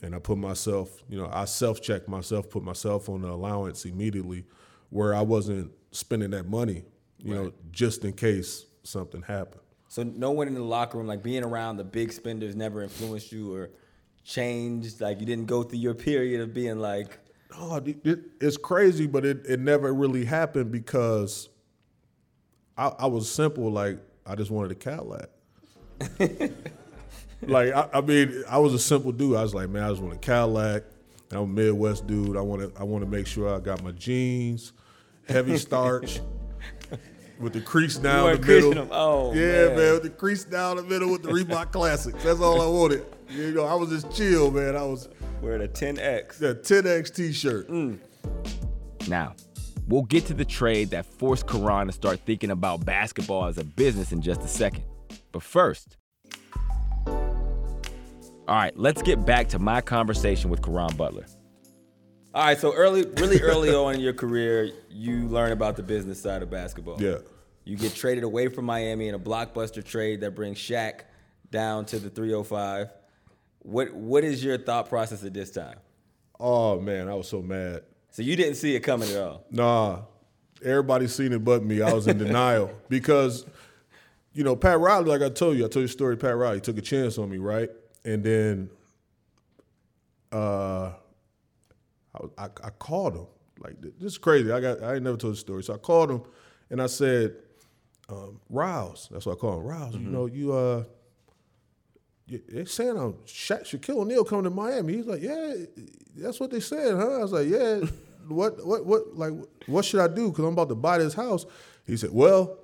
[0.01, 3.85] And I put myself, you know, I self checked myself, put myself on the allowance
[3.85, 4.45] immediately,
[4.89, 6.83] where I wasn't spending that money,
[7.19, 9.61] you know, just in case something happened.
[9.89, 13.31] So no one in the locker room, like being around the big spenders, never influenced
[13.31, 13.69] you or
[14.23, 14.99] changed.
[15.01, 17.19] Like you didn't go through your period of being like,
[17.59, 21.49] Oh, it, it- it's crazy, but it, it never really happened because
[22.77, 23.71] I, I was simple.
[23.71, 25.29] Like I just wanted a Cadillac.
[27.41, 29.35] like I, I mean, I was a simple dude.
[29.37, 30.83] I was like, man, I just want a Cadillac.
[31.31, 32.37] I'm a Midwest dude.
[32.37, 34.73] I want to I want to make sure I got my jeans,
[35.27, 36.19] heavy starch,
[37.39, 38.73] with the crease down weren't the middle.
[38.73, 38.89] them.
[38.91, 39.77] Oh, yeah, man.
[39.77, 42.23] man, with the crease down the middle with the Reebok Classics.
[42.23, 43.05] That's all I wanted.
[43.29, 44.75] You know, I was just chill, man.
[44.75, 45.09] I was
[45.41, 46.37] wearing a 10X.
[46.37, 47.69] the 10X T-shirt.
[47.69, 47.99] Mm.
[49.07, 49.35] Now,
[49.87, 53.63] we'll get to the trade that forced Caron to start thinking about basketball as a
[53.63, 54.83] business in just a second.
[55.31, 55.97] But first,
[57.05, 61.25] all right, let's get back to my conversation with Caron Butler.
[62.37, 66.21] All right, so early, really early on in your career, you learn about the business
[66.21, 67.01] side of basketball.
[67.01, 67.17] Yeah.
[67.65, 70.99] You get traded away from Miami in a blockbuster trade that brings Shaq
[71.49, 72.91] down to the 305.
[73.63, 75.79] What what is your thought process at this time?
[76.39, 77.81] Oh man, I was so mad.
[78.11, 79.43] So you didn't see it coming at all.
[79.49, 80.01] Nah,
[80.63, 81.81] everybody seen it but me.
[81.81, 83.47] I was in denial because,
[84.33, 86.15] you know, Pat Riley, like I told you, I told you a story.
[86.17, 87.71] Pat Riley took a chance on me, right?
[88.05, 88.69] And then,
[90.31, 90.91] uh,
[92.37, 93.27] I, I, I called him.
[93.59, 94.51] Like this is crazy.
[94.51, 95.63] I got I ain't never told the story.
[95.63, 96.21] So I called him,
[96.69, 97.35] and I said,
[98.09, 99.65] um, "Rouse." That's what I call him.
[99.65, 99.93] Rouse.
[99.95, 100.83] You know, you uh,
[102.27, 104.93] you- they saying I'm Sha- Shaquille O'Neal coming to Miami.
[104.97, 105.53] He's like, "Yeah,
[106.15, 107.81] that's what they said, huh?" I was like, "Yeah."
[108.27, 109.31] What what what like
[109.67, 110.29] what should I do?
[110.29, 111.45] Because I'm about to buy this house.
[111.85, 112.57] He said, "Well,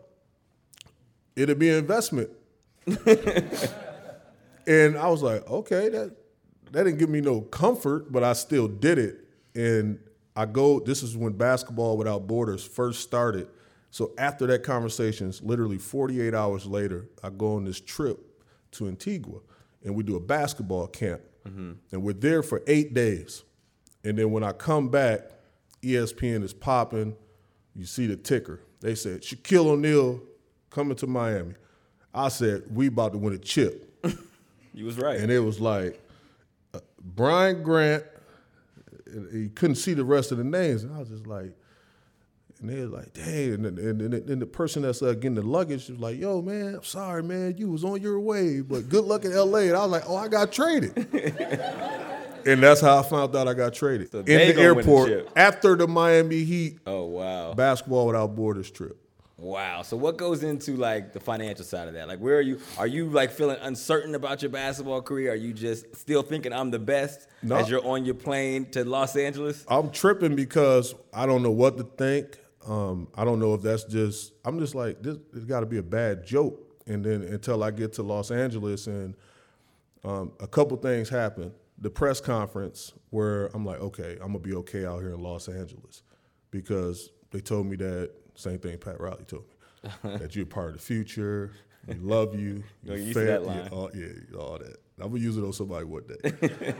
[1.38, 2.30] it'll be an investment."
[4.68, 6.16] and I was like, "Okay, that
[6.72, 9.23] that didn't give me no comfort, but I still did it."
[9.56, 10.00] And
[10.36, 10.80] I go.
[10.80, 13.48] This is when basketball without borders first started.
[13.92, 18.20] So after that conversation, literally 48 hours later, I go on this trip
[18.72, 19.40] to Antigua,
[19.84, 21.22] and we do a basketball camp,
[21.92, 23.44] and we're there for eight days.
[24.04, 25.30] And then when I come back,
[25.84, 27.16] ESPN is popping.
[27.76, 28.62] You see the ticker.
[28.80, 30.22] They said Shaquille O'Neal
[30.72, 31.54] coming to Miami.
[32.14, 33.90] I said we about to win a chip.
[34.76, 35.20] You was right.
[35.20, 36.02] And it was like
[36.74, 38.04] uh, Brian Grant.
[39.14, 41.54] And You couldn't see the rest of the names, and I was just like,
[42.60, 43.54] and they was like, dang.
[43.54, 46.42] And then, and then, and the person that's uh, getting the luggage was like, yo,
[46.42, 49.68] man, I'm sorry, man, you was on your way, but good luck in L.A.
[49.68, 50.96] And I was like, oh, I got traded.
[52.46, 55.30] and that's how I found out I got traded So in the gonna the airport
[55.36, 57.54] after the Miami Heat oh wow.
[57.54, 58.98] basketball without borders trip.
[59.44, 59.82] Wow.
[59.82, 62.08] So what goes into like the financial side of that?
[62.08, 65.34] Like where are you are you like feeling uncertain about your basketball career?
[65.34, 67.58] Are you just still thinking I'm the best No.
[67.58, 69.66] as you're on your plane to Los Angeles?
[69.68, 72.40] I'm tripping because I don't know what to think.
[72.66, 74.32] Um, I don't know if that's just.
[74.46, 75.18] I'm just like this.
[75.36, 78.88] It's got to be a bad joke, and then until I get to Los Angeles,
[78.88, 79.14] and
[80.06, 81.52] um, a couple things happen.
[81.80, 85.50] The press conference where I'm like, okay, I'm gonna be okay out here in Los
[85.50, 86.04] Angeles,
[86.52, 89.44] because they told me that same thing Pat Riley told
[90.04, 91.52] me that you're part of the future.
[91.88, 92.64] We love you.
[92.84, 93.58] Used to fair- that line.
[93.64, 94.78] yeah, all, yeah, all that.
[95.00, 96.34] I'm gonna use it on somebody one day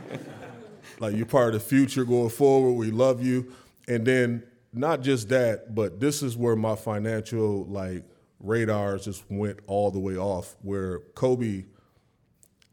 [1.00, 2.72] like you're part of the future going forward.
[2.74, 3.52] We love you.
[3.88, 8.04] And then not just that, but this is where my financial like
[8.40, 10.56] radars just went all the way off.
[10.62, 11.64] Where Kobe,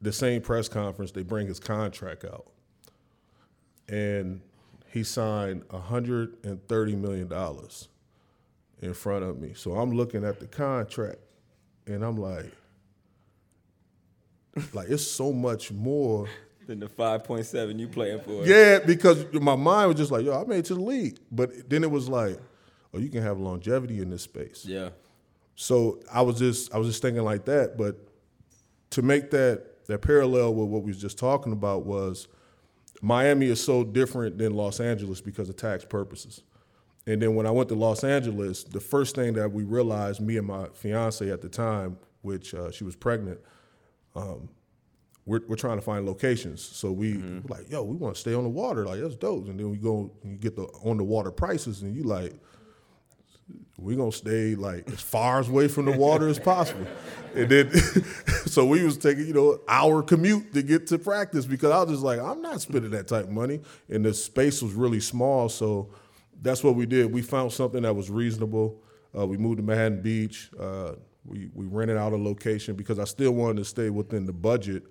[0.01, 2.47] the same press conference, they bring his contract out,
[3.89, 4.41] and
[4.87, 7.87] he signed 130 million dollars
[8.81, 9.53] in front of me.
[9.53, 11.19] So I'm looking at the contract,
[11.85, 12.51] and I'm like,
[14.73, 16.27] like it's so much more.
[16.67, 18.45] Than the 5.7 you playing for.
[18.45, 21.17] Yeah, because my mind was just like, yo, I made it to the league.
[21.31, 22.37] But then it was like,
[22.93, 24.63] oh, you can have longevity in this space.
[24.63, 24.89] Yeah.
[25.55, 27.77] So I was just I was just thinking like that.
[27.77, 27.97] But
[28.91, 32.27] to make that that parallel with what we was just talking about was
[33.01, 36.43] Miami is so different than Los Angeles because of tax purposes.
[37.07, 40.37] And then when I went to Los Angeles, the first thing that we realized, me
[40.37, 43.39] and my fiance at the time, which uh, she was pregnant,
[44.15, 44.49] um,
[45.25, 46.61] we're, we're trying to find locations.
[46.61, 47.47] So we Mm-hmm.
[47.47, 48.85] were like, yo, we want to stay on the water.
[48.85, 49.47] Like that's dope.
[49.47, 52.33] And then we go and you get the on the water prices, and you like,
[53.77, 56.85] we're gonna stay like as far away from the water as possible.
[57.33, 57.71] And then
[58.45, 61.89] so we was taking, you know, hour commute to get to practice because I was
[61.91, 63.61] just like, I'm not spending that type of money.
[63.87, 65.47] And the space was really small.
[65.47, 65.91] So
[66.41, 67.11] that's what we did.
[67.11, 68.81] We found something that was reasonable.
[69.17, 70.49] Uh, we moved to Manhattan Beach.
[70.59, 70.93] Uh,
[71.25, 74.83] we we rented out a location because I still wanted to stay within the budget.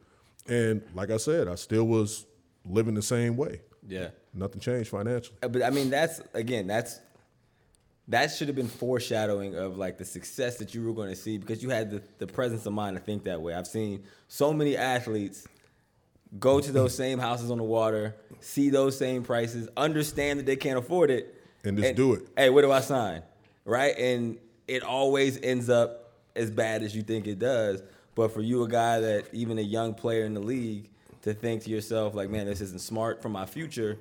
[0.46, 2.26] And like I said, I still was
[2.64, 3.62] living the same way.
[3.86, 4.08] Yeah.
[4.32, 5.36] Nothing changed financially.
[5.42, 7.00] Uh, But I mean, that's again, that's
[8.08, 11.38] that should have been foreshadowing of like the success that you were going to see
[11.38, 13.54] because you had the, the presence of mind to think that way.
[13.54, 15.46] I've seen so many athletes
[16.38, 20.56] go to those same houses on the water, see those same prices, understand that they
[20.56, 22.28] can't afford it, And just do it.
[22.36, 23.22] Hey, where do I sign?
[23.64, 23.96] Right?
[23.98, 27.82] And it always ends up as bad as you think it does.
[28.14, 30.90] But for you, a guy that even a young player in the league,
[31.22, 33.98] to think to yourself like, man, this isn't smart for my future,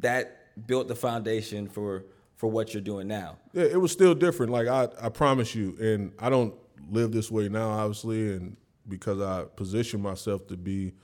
[0.00, 2.04] that built the foundation for
[2.36, 3.36] for what you're doing now.
[3.52, 4.50] Yeah, it was still different.
[4.50, 6.54] Like I, I promise you, and I don't
[6.90, 8.56] live this way now, obviously, and
[8.88, 10.94] because I position myself to be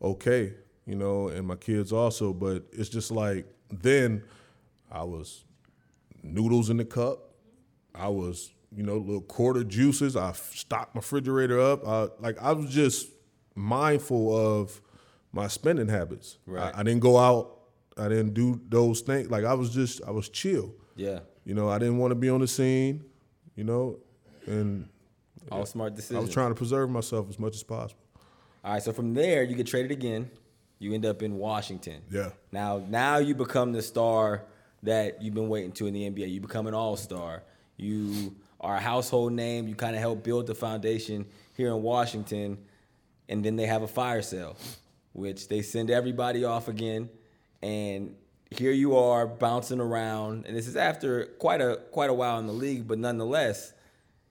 [0.00, 0.54] okay,
[0.86, 2.32] you know, and my kids also.
[2.32, 4.22] But it's just like then
[4.94, 5.44] I was
[6.22, 7.34] noodles in the cup.
[7.94, 10.16] I was, you know, little quarter juices.
[10.16, 11.86] I stocked my refrigerator up.
[11.86, 13.08] I, like I was just
[13.56, 14.80] mindful of
[15.32, 16.38] my spending habits.
[16.46, 16.72] Right.
[16.74, 17.58] I, I didn't go out.
[17.96, 19.30] I didn't do those things.
[19.30, 20.72] Like I was just, I was chill.
[20.94, 21.20] Yeah.
[21.44, 23.04] You know, I didn't want to be on the scene,
[23.56, 23.98] you know,
[24.46, 24.88] and
[25.50, 26.18] All smart decisions.
[26.18, 28.00] I was trying to preserve myself as much as possible.
[28.64, 30.30] All right, so from there you get traded again.
[30.78, 32.02] You end up in Washington.
[32.10, 32.30] Yeah.
[32.50, 34.44] Now, now you become the star
[34.84, 36.30] that you've been waiting to in the NBA.
[36.30, 37.42] You become an all star.
[37.76, 39.68] You are a household name.
[39.68, 41.26] You kind of help build the foundation
[41.56, 42.58] here in Washington.
[43.28, 44.56] And then they have a fire sale,
[45.12, 47.08] which they send everybody off again.
[47.62, 48.14] And
[48.50, 50.46] here you are bouncing around.
[50.46, 53.72] And this is after quite a quite a while in the league, but nonetheless,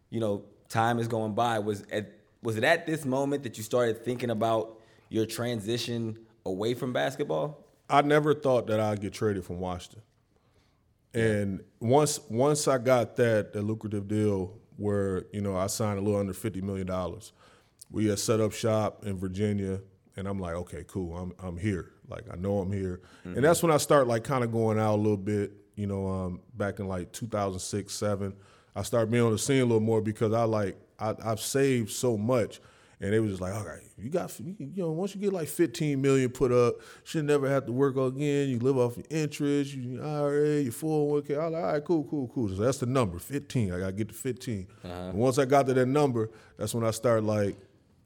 [0.10, 1.60] you know, time is going by.
[1.60, 4.80] Was at was it at this moment that you started thinking about
[5.10, 7.66] your transition away from basketball?
[7.90, 10.02] I never thought that I'd get traded from Washington.
[11.14, 16.02] And once once I got that, that lucrative deal where, you know, I signed a
[16.02, 17.34] little under fifty million dollars,
[17.92, 19.80] we had set up shop in Virginia
[20.16, 21.92] and I'm like, okay, cool, I'm I'm here.
[22.08, 23.02] Like I know I'm here.
[23.26, 23.38] Mm-hmm.
[23.38, 26.08] And that's when I start like kind of going out a little bit, you know,
[26.08, 28.34] um, back in like 2006, 7.
[28.76, 31.92] I started being on the scene a little more because I like I, I've saved
[31.92, 32.60] so much
[33.04, 35.50] and they was just like, all right, you got, you know, once you get like
[35.50, 38.48] 15 million put up, should never have to work again.
[38.48, 41.38] You live off your interest, you IRA, your 401k.
[41.38, 42.48] I was like, all right, cool, cool, cool.
[42.48, 43.74] So that's the number, 15.
[43.74, 44.68] I got to get to 15.
[44.86, 45.12] Uh-huh.
[45.14, 47.58] once I got to that number, that's when I started like,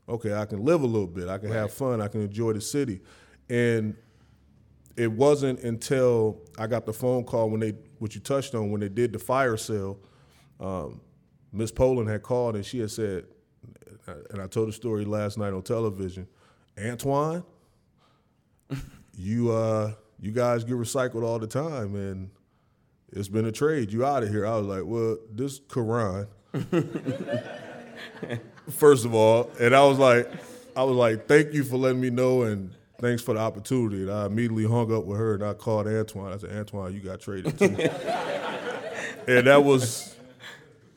[0.10, 1.30] okay, I can live a little bit.
[1.30, 1.58] I can right.
[1.58, 2.02] have fun.
[2.02, 3.02] I can enjoy the city.
[3.50, 3.96] And
[4.96, 8.82] it wasn't until I got the phone call when they, what you touched on, when
[8.82, 10.00] they did the fire sale,
[10.60, 11.02] um,
[11.54, 13.26] Miss Pollin had called and she had said,
[14.30, 16.28] and I told the story last night on television.
[16.80, 17.44] Antoine,
[19.18, 22.30] you uh, you guys get recycled all the time, and
[23.12, 23.92] it's been a trade.
[23.92, 24.46] You out of here.
[24.46, 26.28] I was like, well, this Quran.
[28.72, 30.30] First of all, and I was like,
[30.76, 34.02] I was like, thank you for letting me know, and thanks for the opportunity.
[34.04, 36.34] And I immediately hung up with her, and I called Antoine.
[36.34, 37.66] I said, Antoine, you got traded too.
[39.28, 40.16] and that was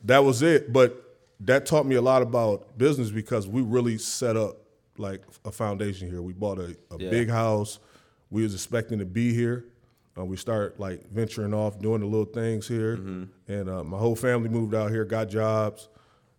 [0.05, 0.71] that was it.
[0.73, 1.10] But
[1.41, 4.57] that taught me a lot about business because we really set up
[4.97, 6.21] like a foundation here.
[6.21, 7.09] We bought a, a yeah.
[7.09, 7.79] big house.
[8.29, 9.65] We was expecting to be here.
[10.17, 13.23] Uh, we start like venturing off, doing the little things here, mm-hmm.
[13.51, 15.87] and uh, my whole family moved out here, got jobs,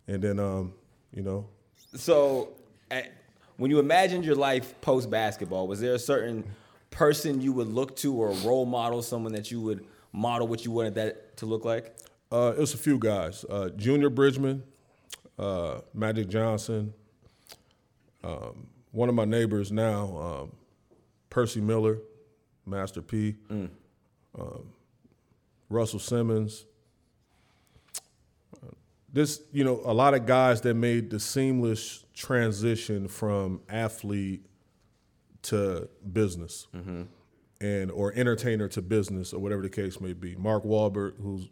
[0.07, 0.73] and then um,
[1.11, 1.47] you know.
[1.95, 2.49] So,
[2.91, 3.11] at,
[3.57, 6.43] when you imagined your life post basketball, was there a certain
[6.91, 10.63] person you would look to or a role model, someone that you would model what
[10.65, 11.95] you wanted that to look like?
[12.31, 13.43] Uh, it was a few guys.
[13.49, 14.63] Uh, Junior Bridgeman,
[15.37, 16.93] uh, Magic Johnson,
[18.23, 20.51] um, one of my neighbors now, um,
[21.29, 21.99] Percy Miller,
[22.65, 23.69] Master P, mm.
[24.39, 24.65] um,
[25.69, 26.65] Russell Simmons.
[29.11, 34.45] this, you know, a lot of guys that made the seamless transition from athlete
[35.43, 37.03] to business, mm-hmm.
[37.59, 40.35] and or entertainer to business, or whatever the case may be.
[40.35, 41.49] Mark Wahlberg, who's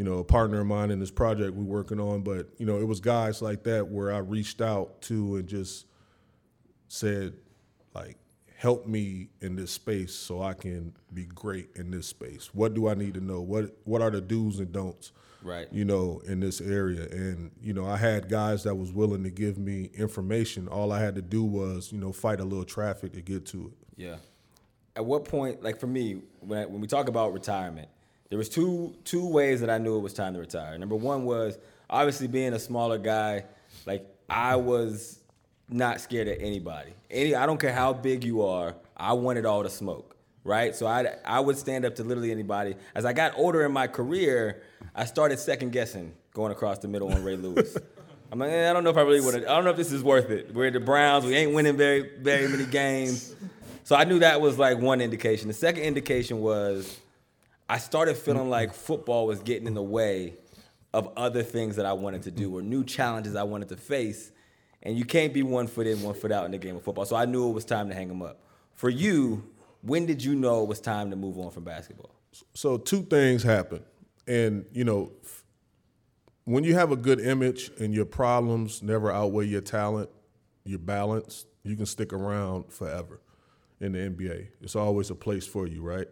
[0.00, 2.22] you know, a partner of mine in this project we're working on.
[2.22, 5.84] But, you know, it was guys like that where I reached out to and just
[6.88, 7.34] said,
[7.94, 8.16] like,
[8.56, 12.48] help me in this space so I can be great in this space.
[12.54, 13.42] What do I need to know?
[13.42, 15.12] What what are the do's and don'ts?
[15.42, 15.68] Right.
[15.70, 17.02] You know, in this area.
[17.02, 20.66] And, you know, I had guys that was willing to give me information.
[20.66, 23.66] All I had to do was, you know, fight a little traffic to get to
[23.66, 23.86] it.
[23.98, 24.16] Yeah.
[24.96, 27.90] At what point, like for me, when, I, when we talk about retirement,
[28.30, 30.78] there was two two ways that I knew it was time to retire.
[30.78, 31.58] Number one was
[31.90, 33.44] obviously being a smaller guy,
[33.86, 35.18] like I was
[35.68, 36.92] not scared of anybody.
[37.10, 40.74] Any I don't care how big you are, I wanted all the smoke, right?
[40.74, 42.76] So I I would stand up to literally anybody.
[42.94, 44.62] As I got older in my career,
[44.94, 47.76] I started second guessing going across the middle on Ray Lewis.
[48.32, 49.50] I'm like, eh, I don't know if I really want to.
[49.50, 50.54] I don't know if this is worth it.
[50.54, 51.24] We're the Browns.
[51.24, 53.34] We ain't winning very very many games.
[53.82, 55.48] So I knew that was like one indication.
[55.48, 57.00] The second indication was
[57.70, 58.50] I started feeling mm-hmm.
[58.50, 60.34] like football was getting in the way
[60.92, 64.32] of other things that I wanted to do or new challenges I wanted to face.
[64.82, 67.04] And you can't be one foot in, one foot out in the game of football.
[67.04, 68.40] So I knew it was time to hang them up.
[68.74, 69.44] For you,
[69.82, 72.10] when did you know it was time to move on from basketball?
[72.54, 73.84] So two things happen.
[74.26, 75.12] And, you know,
[76.46, 80.10] when you have a good image and your problems never outweigh your talent,
[80.64, 83.20] your balance, you can stick around forever
[83.80, 84.48] in the NBA.
[84.60, 86.08] It's always a place for you, right?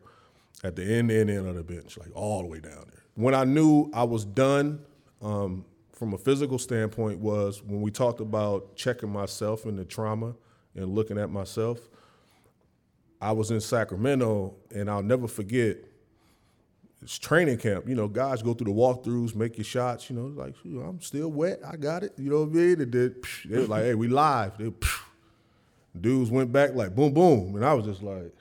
[0.65, 3.03] At the end, end, end of the bench, like all the way down there.
[3.15, 4.81] When I knew I was done
[5.23, 10.35] um, from a physical standpoint was when we talked about checking myself in the trauma
[10.75, 11.81] and looking at myself.
[13.21, 15.79] I was in Sacramento, and I'll never forget.
[17.03, 17.89] It's training camp.
[17.89, 20.09] You know, guys go through the walkthroughs, make your shots.
[20.09, 21.61] You know, like I'm still wet.
[21.67, 22.13] I got it.
[22.17, 22.81] You know what I mean?
[22.81, 24.73] And then they were like, "Hey, we live." They,
[26.01, 28.33] dudes went back like boom, boom, and I was just like,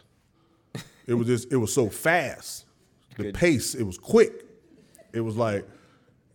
[1.07, 2.65] it was just it was so fast.
[3.17, 3.35] The Good.
[3.35, 4.45] pace, it was quick.
[5.13, 5.65] It was like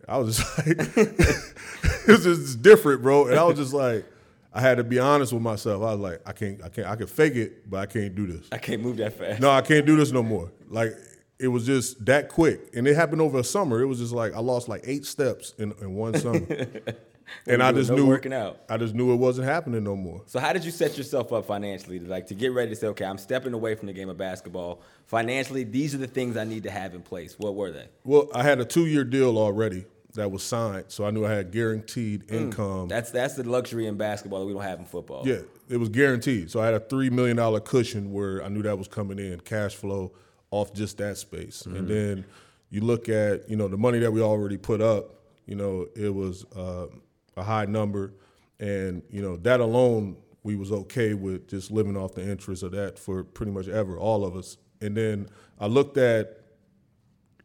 [0.07, 3.27] I was just like it was just different, bro.
[3.27, 4.05] And I was just like,
[4.53, 5.81] I had to be honest with myself.
[5.81, 8.27] I was like, I can't, I can't, I can fake it, but I can't do
[8.27, 8.47] this.
[8.51, 9.41] I can't move that fast.
[9.41, 10.51] No, I can't do this no more.
[10.67, 10.93] Like
[11.39, 13.81] it was just that quick, and it happened over a summer.
[13.81, 16.39] It was just like I lost like eight steps in, in one summer,
[17.47, 18.59] and I just no knew working out.
[18.69, 20.21] I just knew it wasn't happening no more.
[20.25, 22.87] So how did you set yourself up financially to like to get ready to say,
[22.87, 24.81] okay, I'm stepping away from the game of basketball.
[25.05, 27.37] Financially, these are the things I need to have in place.
[27.37, 27.87] What were they?
[28.03, 31.31] Well, I had a two year deal already that was signed, so I knew I
[31.31, 32.87] had guaranteed income.
[32.87, 35.27] That's that's the luxury in basketball that we don't have in football.
[35.27, 36.51] Yeah, it was guaranteed.
[36.51, 39.39] So I had a three million dollar cushion where I knew that was coming in,
[39.41, 40.11] cash flow
[40.51, 41.65] off just that space.
[41.65, 42.25] And then
[42.69, 45.15] you look at you know the money that we already put up.
[45.45, 46.87] You know, it was uh,
[47.35, 48.13] a high number,
[48.59, 52.71] and you know that alone we was okay with just living off the interest of
[52.71, 54.57] that for pretty much ever, all of us.
[54.81, 55.29] And then
[55.59, 56.43] I looked at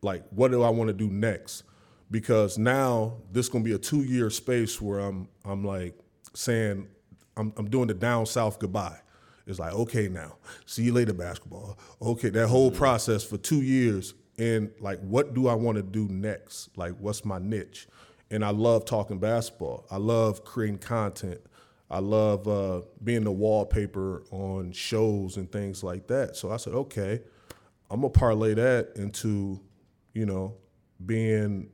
[0.03, 1.65] like what do I want to do next?
[2.11, 5.95] Because now this is gonna be a two year space where I'm I'm like
[6.35, 6.89] saying
[7.37, 8.99] I'm I'm doing the down south goodbye.
[9.47, 10.37] It's like okay now,
[10.67, 11.79] see you later basketball.
[12.03, 12.79] Okay, that whole mm-hmm.
[12.79, 16.77] process for two years and like what do I want to do next?
[16.77, 17.89] Like what's my niche?
[18.31, 19.87] And I love talking basketball.
[19.91, 21.41] I love creating content.
[21.91, 26.37] I love uh, being the wallpaper on shows and things like that.
[26.37, 27.21] So I said, okay,
[27.91, 29.61] I'm gonna parlay that into,
[30.13, 30.55] you know,
[31.05, 31.71] being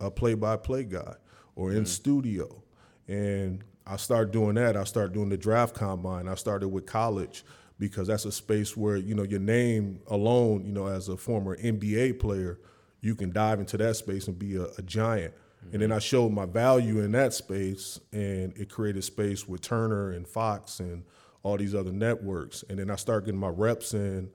[0.00, 1.14] a play-by-play guy
[1.54, 2.62] or in studio.
[3.06, 4.76] And I started doing that.
[4.76, 6.28] I started doing the draft combine.
[6.28, 7.44] I started with college
[7.78, 11.56] because that's a space where you know your name alone, you know, as a former
[11.56, 12.60] NBA player,
[13.00, 15.34] you can dive into that space and be a, a giant.
[15.72, 20.10] And then I showed my value in that space, and it created space with Turner
[20.10, 21.04] and Fox and
[21.42, 22.64] all these other networks.
[22.68, 24.30] And then I started getting my reps in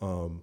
[0.00, 0.42] um,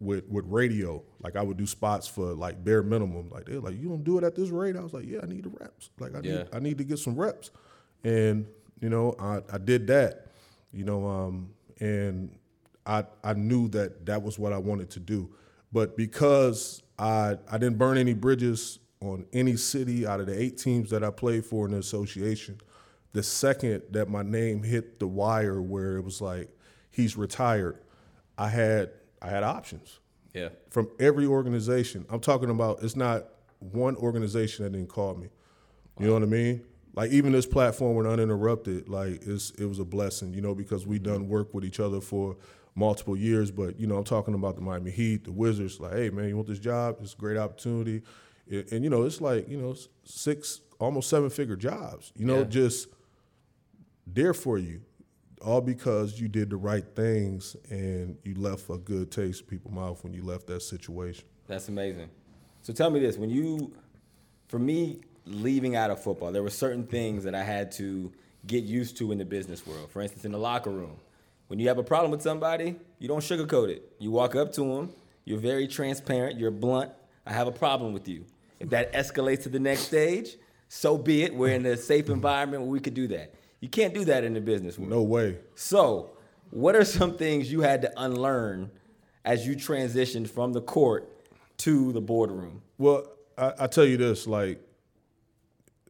[0.00, 1.02] with with radio.
[1.20, 3.30] Like I would do spots for like bare minimum.
[3.30, 4.76] Like they're like, you don't do it at this rate.
[4.76, 5.90] I was like, yeah, I need the reps.
[5.98, 6.38] Like I Yeah.
[6.38, 7.50] need I need to get some reps.
[8.04, 8.46] And
[8.80, 10.26] you know, I, I did that.
[10.72, 11.50] You know, um,
[11.80, 12.30] and
[12.86, 15.30] I I knew that that was what I wanted to do.
[15.72, 20.58] But because I I didn't burn any bridges on any city out of the eight
[20.58, 22.60] teams that I played for in the association,
[23.12, 26.48] the second that my name hit the wire where it was like
[26.90, 27.78] he's retired,
[28.36, 28.90] I had
[29.22, 30.00] I had options
[30.34, 30.50] Yeah.
[30.70, 32.04] from every organization.
[32.10, 33.24] I'm talking about it's not
[33.60, 35.28] one organization that didn't call me.
[35.98, 36.62] You know what I mean?
[36.94, 40.86] Like even this platform with uninterrupted, like it's it was a blessing, you know, because
[40.86, 41.28] we done mm-hmm.
[41.28, 42.36] work with each other for
[42.74, 43.50] multiple years.
[43.50, 45.80] But you know, I'm talking about the Miami Heat, the Wizards.
[45.80, 46.96] Like, hey man, you want this job?
[47.00, 48.02] It's a great opportunity,
[48.50, 49.74] and, and, you know, it's like you know
[50.04, 52.12] six, almost seven figure jobs.
[52.16, 52.44] You know, Yeah.
[52.44, 52.88] just
[54.06, 54.80] there for you,
[55.44, 59.74] all because you did the right things and you left a good taste in people's
[59.74, 61.24] mouth when you left that situation.
[61.46, 62.08] That's amazing.
[62.62, 63.72] So tell me this: when you,
[64.48, 68.12] for me, leaving out of football, there were certain things that I had to
[68.46, 69.90] get used to in the business world.
[69.90, 70.96] For instance, in the locker room,
[71.48, 73.82] when you have a problem with somebody, you don't sugarcoat it.
[73.98, 74.90] You walk up to them.
[75.24, 76.38] You're very transparent.
[76.38, 76.92] You're blunt.
[77.26, 78.24] I have a problem with you.
[78.58, 80.36] If that escalates to the next stage,
[80.68, 81.34] so be it.
[81.34, 83.34] We're in a safe environment where we could do that.
[83.60, 84.90] You can't do that in the business world.
[84.90, 85.38] No way.
[85.54, 86.10] So,
[86.50, 88.70] what are some things you had to unlearn
[89.24, 91.10] as you transitioned from the court
[91.58, 92.62] to the boardroom?
[92.78, 94.60] Well, I, I tell you this, like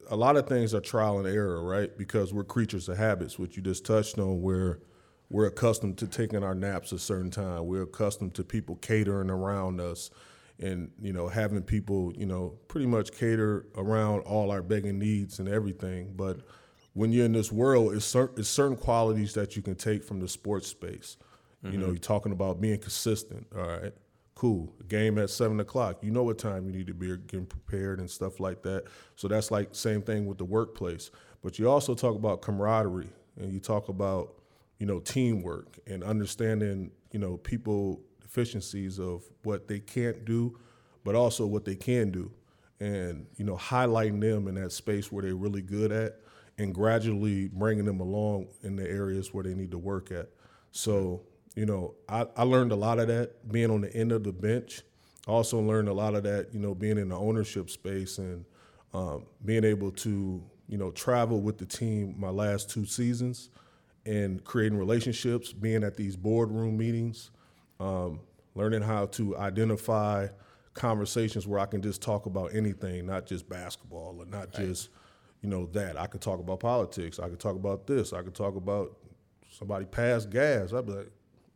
[0.08, 1.96] a lot of things are trial and error, right?
[1.96, 4.80] Because we're creatures of habits, which you just touched on, where
[5.28, 7.66] we're accustomed to taking our naps a certain time.
[7.66, 10.10] We're accustomed to people catering around us
[10.58, 15.38] and, you know, having people, you know, pretty much cater around all our begging needs
[15.38, 16.14] and everything.
[16.16, 16.40] But
[16.94, 20.20] when you're in this world, it's, cer- it's certain qualities that you can take from
[20.20, 21.16] the sports space.
[21.62, 21.94] You know, mm-hmm.
[21.94, 23.46] you're talking about being consistent.
[23.56, 23.92] All right,
[24.34, 24.72] cool.
[24.88, 25.98] Game at seven o'clock.
[26.02, 28.84] You know what time you need to be getting prepared and stuff like that.
[29.16, 31.10] So that's like same thing with the workplace.
[31.42, 33.08] But you also talk about camaraderie
[33.40, 34.34] and you talk about
[34.78, 38.00] you know teamwork and understanding you know people
[38.36, 40.58] deficiencies of what they can't do,
[41.04, 42.30] but also what they can do,
[42.80, 46.20] and you know highlighting them in that space where they're really good at,
[46.58, 50.28] and gradually bringing them along in the areas where they need to work at.
[50.70, 51.22] So
[51.54, 54.32] you know I, I learned a lot of that being on the end of the
[54.32, 54.82] bench.
[55.26, 58.44] I also learned a lot of that you know being in the ownership space and
[58.92, 63.48] um, being able to you know travel with the team my last two seasons
[64.04, 67.30] and creating relationships, being at these boardroom meetings,
[67.80, 68.20] um,
[68.54, 70.28] learning how to identify
[70.74, 74.90] conversations where I can just talk about anything, not just basketball or not just,
[75.42, 75.98] you know, that.
[75.98, 77.18] I could talk about politics.
[77.18, 78.12] I could talk about this.
[78.12, 78.96] I could talk about
[79.50, 80.72] somebody passed gas.
[80.72, 81.10] I'd be like,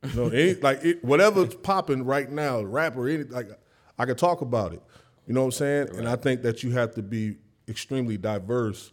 [0.05, 3.33] you know, any, like it, whatever's popping right now, rapper, anything.
[3.33, 3.51] like
[3.99, 4.83] I could talk about it.
[5.27, 5.97] You know what I'm saying?
[5.97, 7.37] And I think that you have to be
[7.69, 8.93] extremely diverse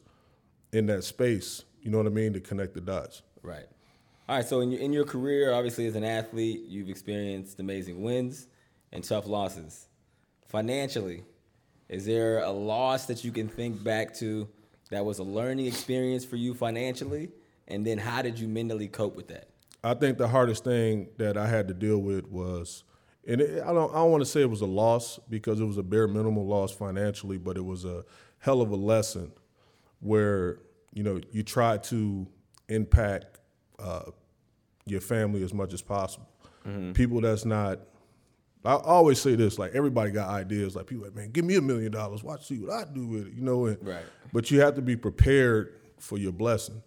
[0.72, 1.64] in that space.
[1.82, 3.22] You know what I mean to connect the dots.
[3.42, 3.66] Right.
[4.28, 4.46] All right.
[4.46, 8.48] So in your, in your career, obviously as an athlete, you've experienced amazing wins.
[8.92, 9.88] and tough losses.
[10.48, 11.24] Financially,
[11.90, 14.48] is there a loss that you can think back to
[14.92, 17.30] that was a learning experience for you financially?
[17.68, 19.50] And then how did you mentally cope with that?
[19.84, 22.84] I think the hardest thing that I had to deal with was,
[23.28, 25.66] and it, I don't, I don't want to say it was a loss because it
[25.66, 28.04] was a bare minimal loss financially, but it was a
[28.40, 29.32] hell of a lesson
[30.00, 30.60] where
[30.94, 32.28] you know you try to
[32.70, 33.37] impact
[33.80, 34.12] uh,
[34.86, 36.28] your family as much as possible.
[36.66, 36.94] Mm-hmm.
[36.94, 37.80] People that's not.
[38.66, 40.76] I always say this: like everybody got ideas.
[40.76, 42.24] Like people, like, man, give me a million dollars.
[42.24, 43.34] Watch see what I do with it.
[43.34, 44.04] You know, and, right.
[44.34, 46.82] But you have to be prepared for your blessing.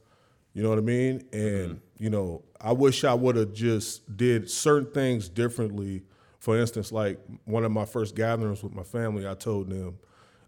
[0.53, 1.25] You know what I mean?
[1.33, 2.03] And mm-hmm.
[2.05, 6.03] you know, I wish I would have just did certain things differently.
[6.39, 9.99] For instance, like one of my first gatherings with my family, I told them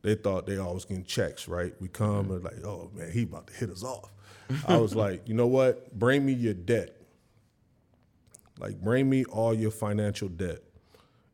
[0.03, 1.73] they thought they always getting checks, right?
[1.81, 2.33] We come mm-hmm.
[2.35, 4.13] and like, oh man, he about to hit us off.
[4.67, 5.97] I was like, you know what?
[5.99, 6.97] Bring me your debt.
[8.59, 10.61] Like, bring me all your financial debt.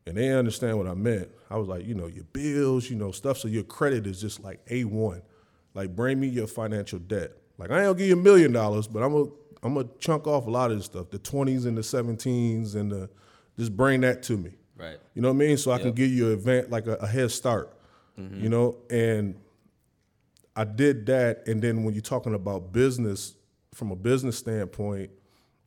[0.05, 1.29] And they understand what I meant.
[1.49, 3.37] I was like, you know, your bills, you know, stuff.
[3.37, 5.21] So your credit is just like A1.
[5.75, 7.31] Like, bring me your financial debt.
[7.57, 9.29] Like, I ain't gonna give you a million dollars, but I'm gonna
[9.61, 12.91] I'm gonna chunk off a lot of this stuff, the 20s and the 17s and
[12.91, 13.09] the
[13.57, 14.51] just bring that to me.
[14.77, 14.97] Right.
[15.13, 15.57] You know what I mean?
[15.57, 17.73] So I can give you a event like a, a head start.
[18.17, 18.43] Mm-hmm.
[18.43, 19.35] You know, and
[20.59, 23.35] I did that, and then when you're talking about business
[23.73, 25.09] from a business standpoint,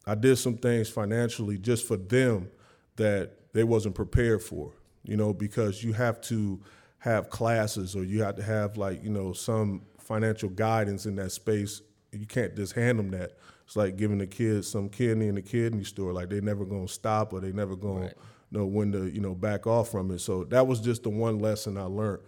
[0.06, 2.50] I did some things financially just for them
[2.96, 4.74] that they wasn't prepared for.
[5.04, 6.60] You know, because you have to
[6.98, 11.32] have classes or you have to have like you know some financial guidance in that
[11.32, 11.80] space.
[12.12, 13.38] You can't just hand them that.
[13.64, 16.12] It's like giving the kids some kidney in the kidney store.
[16.12, 18.14] Like they never gonna stop or they never gonna right.
[18.50, 20.18] know when to you know back off from it.
[20.18, 22.20] So that was just the one lesson I learned.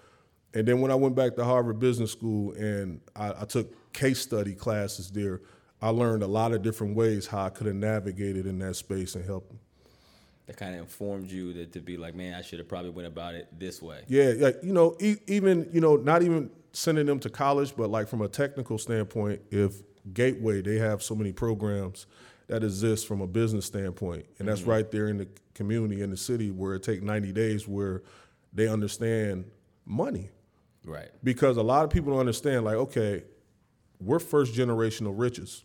[0.55, 4.20] And then when I went back to Harvard Business School and I, I took case
[4.20, 5.40] study classes there,
[5.82, 9.16] I learned a lot of different ways how I could have navigated in that space
[9.16, 9.59] and helped them.
[10.46, 13.09] That kind of informed you that to be like, man, I should have probably went
[13.09, 14.05] about it this way.
[14.09, 17.90] Yeah, like you know, e- even you know, not even sending them to college, but
[17.90, 19.82] like from a technical standpoint, if
[20.12, 22.07] Gateway they have so many programs
[22.46, 24.70] that exist from a business standpoint, and that's mm-hmm.
[24.70, 28.02] right there in the community in the city where it take ninety days where
[28.52, 29.50] they understand
[29.86, 30.28] money.
[30.85, 31.09] Right.
[31.22, 33.24] Because a lot of people don't understand, like, okay,
[34.01, 35.64] we're first generational riches,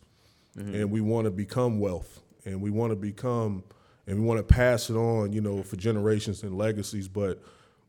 [0.56, 0.74] mm-hmm.
[0.74, 3.62] and we want to become wealth, and we want to become,
[4.06, 7.06] and we want to pass it on, you know, for generations and legacies.
[7.08, 7.42] But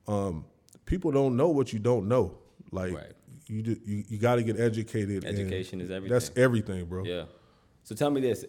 [0.08, 0.46] um,
[0.86, 2.38] people don't know what you don't know.
[2.72, 3.12] Like, right.
[3.48, 5.26] you, you you got to get educated.
[5.26, 6.14] Education is everything.
[6.14, 7.06] That's everything, bro.
[7.06, 7.24] Yeah.
[7.84, 8.46] So tell me this: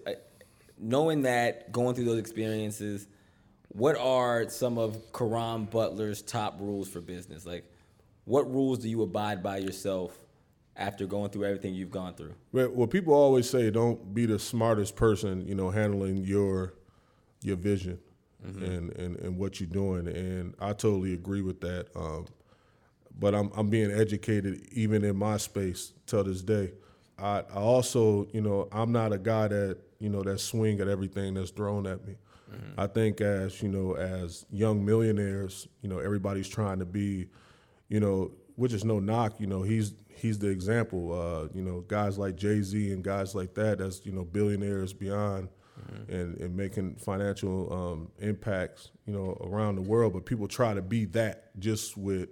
[0.79, 3.07] knowing that, going through those experiences,
[3.69, 7.47] what are some of Caron Butler's top rules for business?
[7.47, 7.65] Like,
[8.25, 10.19] what rules do you abide by yourself
[10.77, 12.35] after going through everything you've gone through?
[12.53, 16.75] Well, people always say don't be the smartest person, you know, handling your
[17.43, 17.99] your vision
[18.47, 18.65] mm-hmm.
[18.65, 21.89] and, and and what you're doing, and I totally agree with that.
[21.97, 22.27] Um,
[23.19, 26.73] but I'm I'm being educated even in my space till this day.
[27.19, 30.89] I, I also, you know, I'm not a guy that you know that swing at
[30.89, 32.17] everything that's thrown at me.
[32.51, 32.81] Mm-hmm.
[32.81, 37.29] I think as you know, as young millionaires, you know, everybody's trying to be
[37.93, 39.39] you know, which is no knock.
[39.39, 41.13] You know, he's he's the example.
[41.13, 44.95] Uh, you know, guys like Jay Z and guys like that, that's you know billionaires
[44.95, 46.11] beyond, mm-hmm.
[46.11, 48.91] and and making financial um, impacts.
[49.05, 50.15] You know, around the world.
[50.15, 52.31] But people try to be that just with.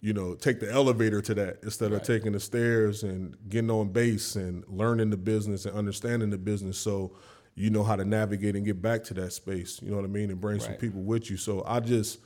[0.00, 2.00] You know, take the elevator to that instead right.
[2.00, 6.38] of taking the stairs and getting on base and learning the business and understanding the
[6.38, 6.78] business.
[6.78, 7.16] So,
[7.56, 9.82] you know how to navigate and get back to that space.
[9.82, 10.66] You know what I mean, and bring right.
[10.66, 11.36] some people with you.
[11.36, 12.20] So I just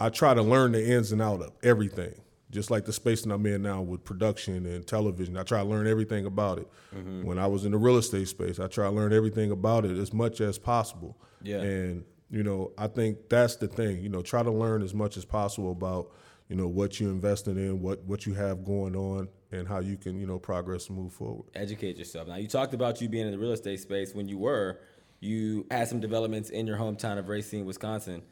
[0.00, 2.14] I try to learn the ins and out of everything.
[2.50, 5.68] Just like the space that I'm in now with production and television, I try to
[5.68, 6.68] learn everything about it.
[6.92, 7.22] Mm-hmm.
[7.22, 9.96] When I was in the real estate space, I try to learn everything about it
[9.96, 11.16] as much as possible.
[11.42, 11.60] Yeah.
[11.60, 14.00] And you know, I think that's the thing.
[14.00, 16.10] You know, try to learn as much as possible about
[16.48, 19.96] you know what you're investing in, what what you have going on, and how you
[19.96, 21.48] can you know progress and move forward.
[21.54, 22.26] Educate yourself.
[22.26, 24.80] Now, you talked about you being in the real estate space when you were.
[25.20, 28.22] You had some developments in your hometown of Racine, Wisconsin.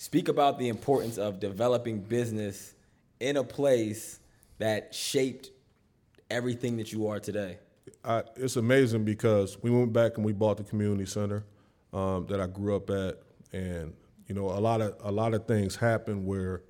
[0.00, 2.72] Speak about the importance of developing business
[3.18, 4.20] in a place
[4.58, 5.50] that shaped
[6.30, 7.58] everything that you are today.
[8.04, 11.44] I, it's amazing because we went back and we bought the community center
[11.92, 13.18] um, that I grew up at,
[13.52, 13.92] and
[14.28, 16.62] you know a lot of a lot of things happen where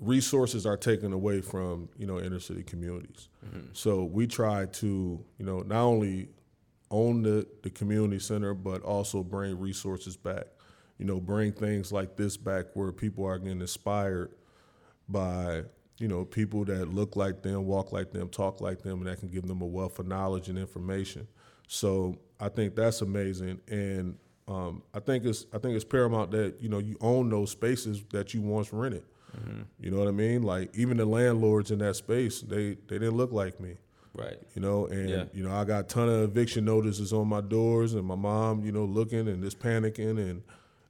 [0.00, 3.28] resources are taken away from you know inner city communities.
[3.44, 3.66] Mm-hmm.
[3.74, 6.30] So we try to you know not only
[6.90, 10.46] own the, the community center but also bring resources back
[10.98, 14.32] you know, bring things like this back where people are getting inspired
[15.08, 15.62] by,
[15.98, 19.18] you know, people that look like them, walk like them, talk like them, and that
[19.18, 21.26] can give them a wealth of knowledge and information.
[21.66, 23.60] So I think that's amazing.
[23.68, 24.16] And
[24.48, 28.02] um, I think it's I think it's paramount that you know you own those spaces
[28.10, 29.04] that you once rented.
[29.36, 29.62] Mm-hmm.
[29.78, 30.42] You know what I mean?
[30.42, 33.76] Like even the landlords in that space, they they didn't look like me.
[34.14, 34.38] Right.
[34.54, 35.24] You know, and Yeah.
[35.32, 38.64] you know I got a ton of eviction notices on my doors, and my mom,
[38.64, 40.42] you know, looking and just panicking, and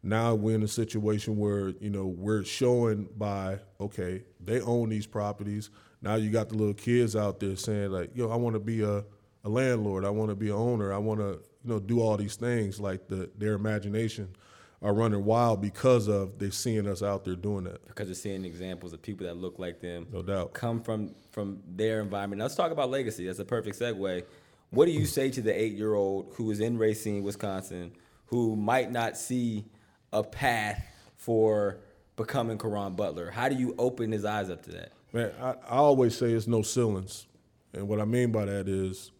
[0.02, 5.06] now we're in a situation where you know we're showing by okay they own these
[5.06, 5.70] properties.
[6.00, 8.82] Now you got the little kids out there saying like, yo, I want to be
[8.82, 9.04] a,
[9.44, 12.16] a landlord, I want to be an owner, I want to you know do all
[12.16, 12.78] these things.
[12.80, 14.34] Like the their imagination
[14.80, 17.84] are running wild because of they seeing us out there doing that.
[17.88, 20.52] Because they're seeing examples of people that look like them, No doubt.
[20.52, 22.38] come from from their environment.
[22.38, 23.26] Now, let's talk about legacy.
[23.26, 24.22] That's a perfect segue.
[24.70, 27.90] What do you say to the eight year old who is in Racine, Wisconsin,
[28.26, 29.64] who might not see
[30.12, 30.84] a path
[31.16, 31.78] for
[32.16, 33.30] becoming Caron Butler?
[33.30, 34.92] How do you open his eyes up to that?
[35.12, 37.26] Man, I, I always say it's no ceilings,
[37.72, 39.10] and what I mean by that is,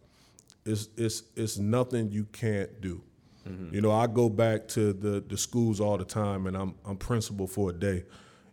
[0.64, 3.03] it's it's it's nothing you can't do.
[3.70, 6.99] You know, I go back to the the schools all the time, and I'm I'm
[6.99, 8.05] principal for a day.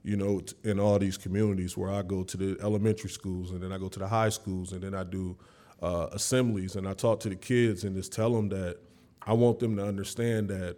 [0.03, 3.73] You know, in all these communities where I go to the elementary schools, and then
[3.73, 5.35] I go to the high schools, and then I do
[5.81, 8.77] uh, assemblies, and I talk to the kids and just tell them that
[9.21, 10.77] I want them to understand that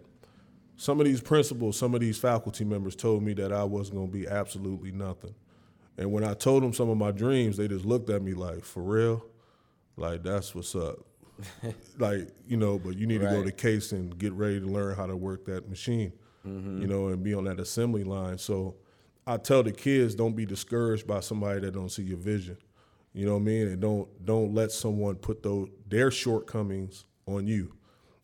[0.78, 4.06] some of these principals, some of these faculty members told me that I wasn't going
[4.06, 5.34] to be absolutely nothing.
[5.98, 8.64] And when I told them some of my dreams, they just looked at me like,
[8.64, 9.24] for real?
[9.96, 11.00] Like, that's what's up.
[11.98, 14.94] like, you know, but you need to go to case and get ready to learn
[14.94, 16.12] how to work that machine,
[16.46, 16.80] mm-hmm.
[16.80, 18.38] you know, and be on that assembly line.
[18.38, 18.76] So
[19.26, 22.56] I tell the kids, don't be discouraged by somebody that don't see your vision.
[23.12, 23.66] You know what I mean?
[23.66, 27.72] And don't don't let someone put those their shortcomings on you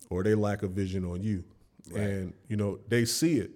[0.09, 1.43] or their lack of vision on you.
[1.93, 3.51] And, you know, they see it.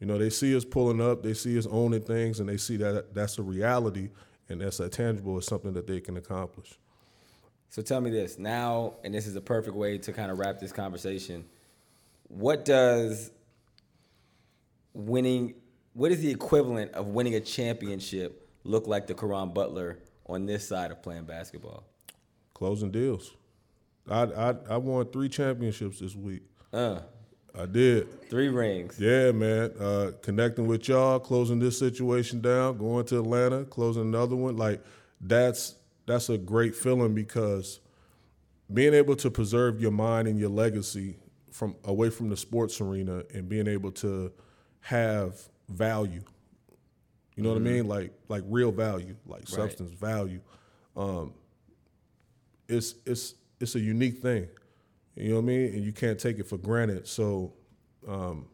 [0.00, 2.76] You know, they see us pulling up, they see us owning things, and they see
[2.78, 4.10] that that's a reality
[4.48, 6.78] and that's a tangible, it's something that they can accomplish.
[7.70, 10.58] So tell me this now, and this is a perfect way to kind of wrap
[10.58, 11.44] this conversation.
[12.28, 13.30] What does
[14.92, 15.54] winning,
[15.94, 20.66] what is the equivalent of winning a championship look like to Caron Butler on this
[20.68, 21.84] side of playing basketball?
[22.54, 23.34] Closing deals.
[24.08, 26.42] I I, I won three championships this week.
[26.72, 27.00] Uh,
[27.58, 28.30] I did.
[28.30, 28.98] three rings.
[28.98, 29.72] Yeah, man.
[29.78, 34.56] Uh, connecting with y'all, closing this situation down, going to Atlanta, closing another one.
[34.56, 34.82] Like
[35.20, 35.74] that's
[36.06, 37.80] that's a great feeling because
[38.72, 41.16] being able to preserve your mind and your legacy
[41.50, 44.32] from away from the sports arena and being able to
[44.80, 45.38] have
[45.68, 46.22] value.
[47.36, 47.86] You know what I mean?
[47.86, 50.40] Like like real value, like substance value.
[50.96, 51.34] Um,
[52.68, 54.48] it's it's it's a unique thing.
[55.16, 55.74] You know what I mean?
[55.74, 57.06] And you can't take it for granted.
[57.06, 57.52] So
[58.08, 58.46] um,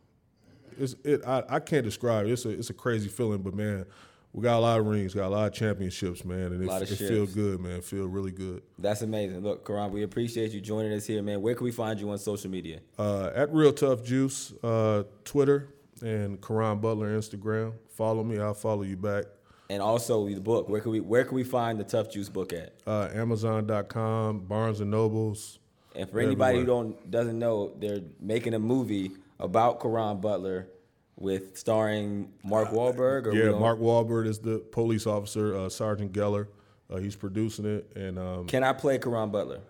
[0.78, 2.32] it's it I, I can't describe it.
[2.32, 3.86] It's a it's a crazy feeling, but man,
[4.32, 6.96] we got a lot of rings, got a lot of championships, man, and it, it
[6.96, 7.78] feels good, man.
[7.78, 8.62] It feel really good.
[8.78, 9.40] That's amazing.
[9.40, 11.40] Look, Caron, we appreciate you joining us here, man.
[11.40, 12.80] Where can we find you on social media?
[12.98, 15.68] Uh, at Real Tuff Juice, uh, Twitter
[16.02, 17.72] and Caron Butler Instagram.
[17.88, 19.24] Follow me, I'll follow you back.
[19.70, 20.68] And also the book.
[20.68, 22.74] Where can we where can we find the Tuff Juice book at?
[22.86, 25.58] Uh, Amazon.com, Barnes and Nobles.
[25.98, 30.68] And for anybody who don't doesn't know, they're making a movie about Caron Butler
[31.16, 33.26] with starring Mark Wahlberg.
[33.26, 36.46] Or Yeah, Mark Wahlberg is the police officer, uh, Sergeant Geller.
[36.88, 39.60] Uh, he's producing it, and um, Can I play Caron Butler?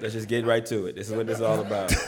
[0.00, 0.96] Let's just get right to it.
[0.96, 1.92] This is what this is all about.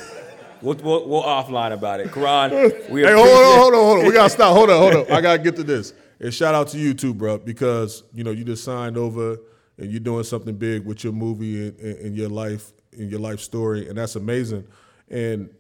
[0.62, 2.10] We'll, we'll, we'll offline about it.
[2.10, 3.08] Caron, we are.
[3.08, 4.06] Hey, hold on, hold on, hold on.
[4.06, 4.56] We gotta stop.
[4.56, 5.12] Hold on, hold on.
[5.12, 5.92] I gotta get to this.
[6.20, 9.40] And shout out to you too, bro, because you know you just signed over
[9.78, 13.20] and you're doing something big with your movie and, and, and your life and your
[13.20, 14.66] life story, and that's amazing.
[15.08, 15.50] And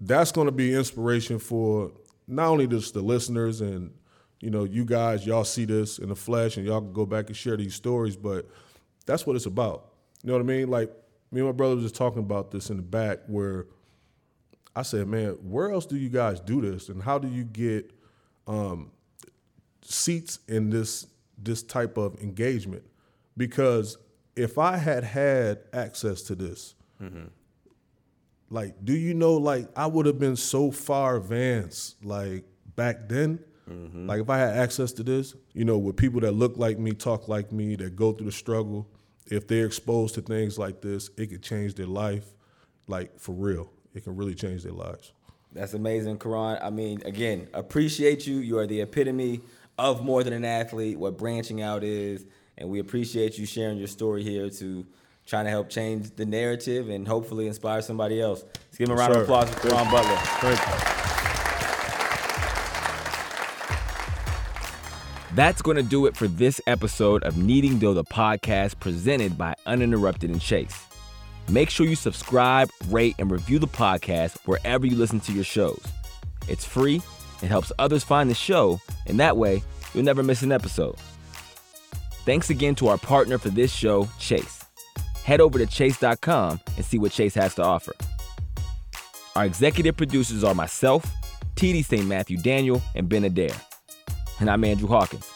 [0.00, 1.92] that's going to be inspiration for
[2.28, 3.92] not only just the listeners and
[4.40, 5.26] you know you guys.
[5.26, 8.16] Y'all see this in the flesh, and y'all can go back and share these stories.
[8.16, 8.48] But
[9.06, 9.92] that's what it's about.
[10.22, 10.68] You know what I mean?
[10.68, 10.90] Like
[11.32, 13.66] me and my brother was just talking about this in the back where.
[14.78, 17.92] I said, man, where else do you guys do this, and how do you get
[18.46, 18.90] um,
[19.80, 21.06] seats in this
[21.38, 22.82] this type of engagement?
[23.36, 23.98] Because
[24.34, 26.74] if I had had access to this,
[28.50, 32.44] like, do you know, like, I would have been so far advanced, like
[32.76, 33.40] back then.
[33.68, 36.92] Like, if I had access to this, you know, with people that look like me,
[36.92, 38.86] talk like me, that go through the struggle,
[39.28, 42.26] if they're exposed to things like this, it could change their life,
[42.86, 43.72] like for real.
[43.92, 45.12] It can really change their lives.
[45.52, 46.58] That's amazing, Caron.
[46.62, 48.36] I mean, again, appreciate you.
[48.36, 49.40] You are the epitome
[49.78, 52.24] of more than an athlete, what branching out is.
[52.58, 54.86] And we appreciate you sharing your story here to
[55.26, 58.44] trying to help change the narrative and hopefully inspire somebody else.
[58.44, 59.20] Let's give him a round Sir.
[59.20, 60.16] of applause for Ron Butler.
[60.16, 60.96] Thank you.
[65.34, 69.54] That's going to do it for this episode of Kneading Dough, the podcast presented by
[69.66, 70.86] Uninterrupted and Chase.
[71.50, 75.82] Make sure you subscribe, rate, and review the podcast wherever you listen to your shows.
[76.48, 77.02] It's free,
[77.42, 80.96] it helps others find the show, and that way, you'll never miss an episode.
[82.26, 84.64] Thanks again to our partner for this show, Chase.
[85.22, 87.94] Head over to chase.com and see what Chase has to offer.
[89.36, 91.06] Our executive producers are myself,
[91.54, 92.04] TD St.
[92.04, 93.54] Matthew Daniel, and Ben Adair.
[94.40, 95.30] And I'm Andrew Hawkins,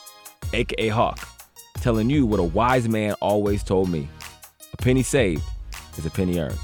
[0.53, 1.21] aka Hawk,
[1.81, 4.09] telling you what a wise man always told me
[4.73, 5.45] a penny saved
[5.97, 6.59] is a penny earned.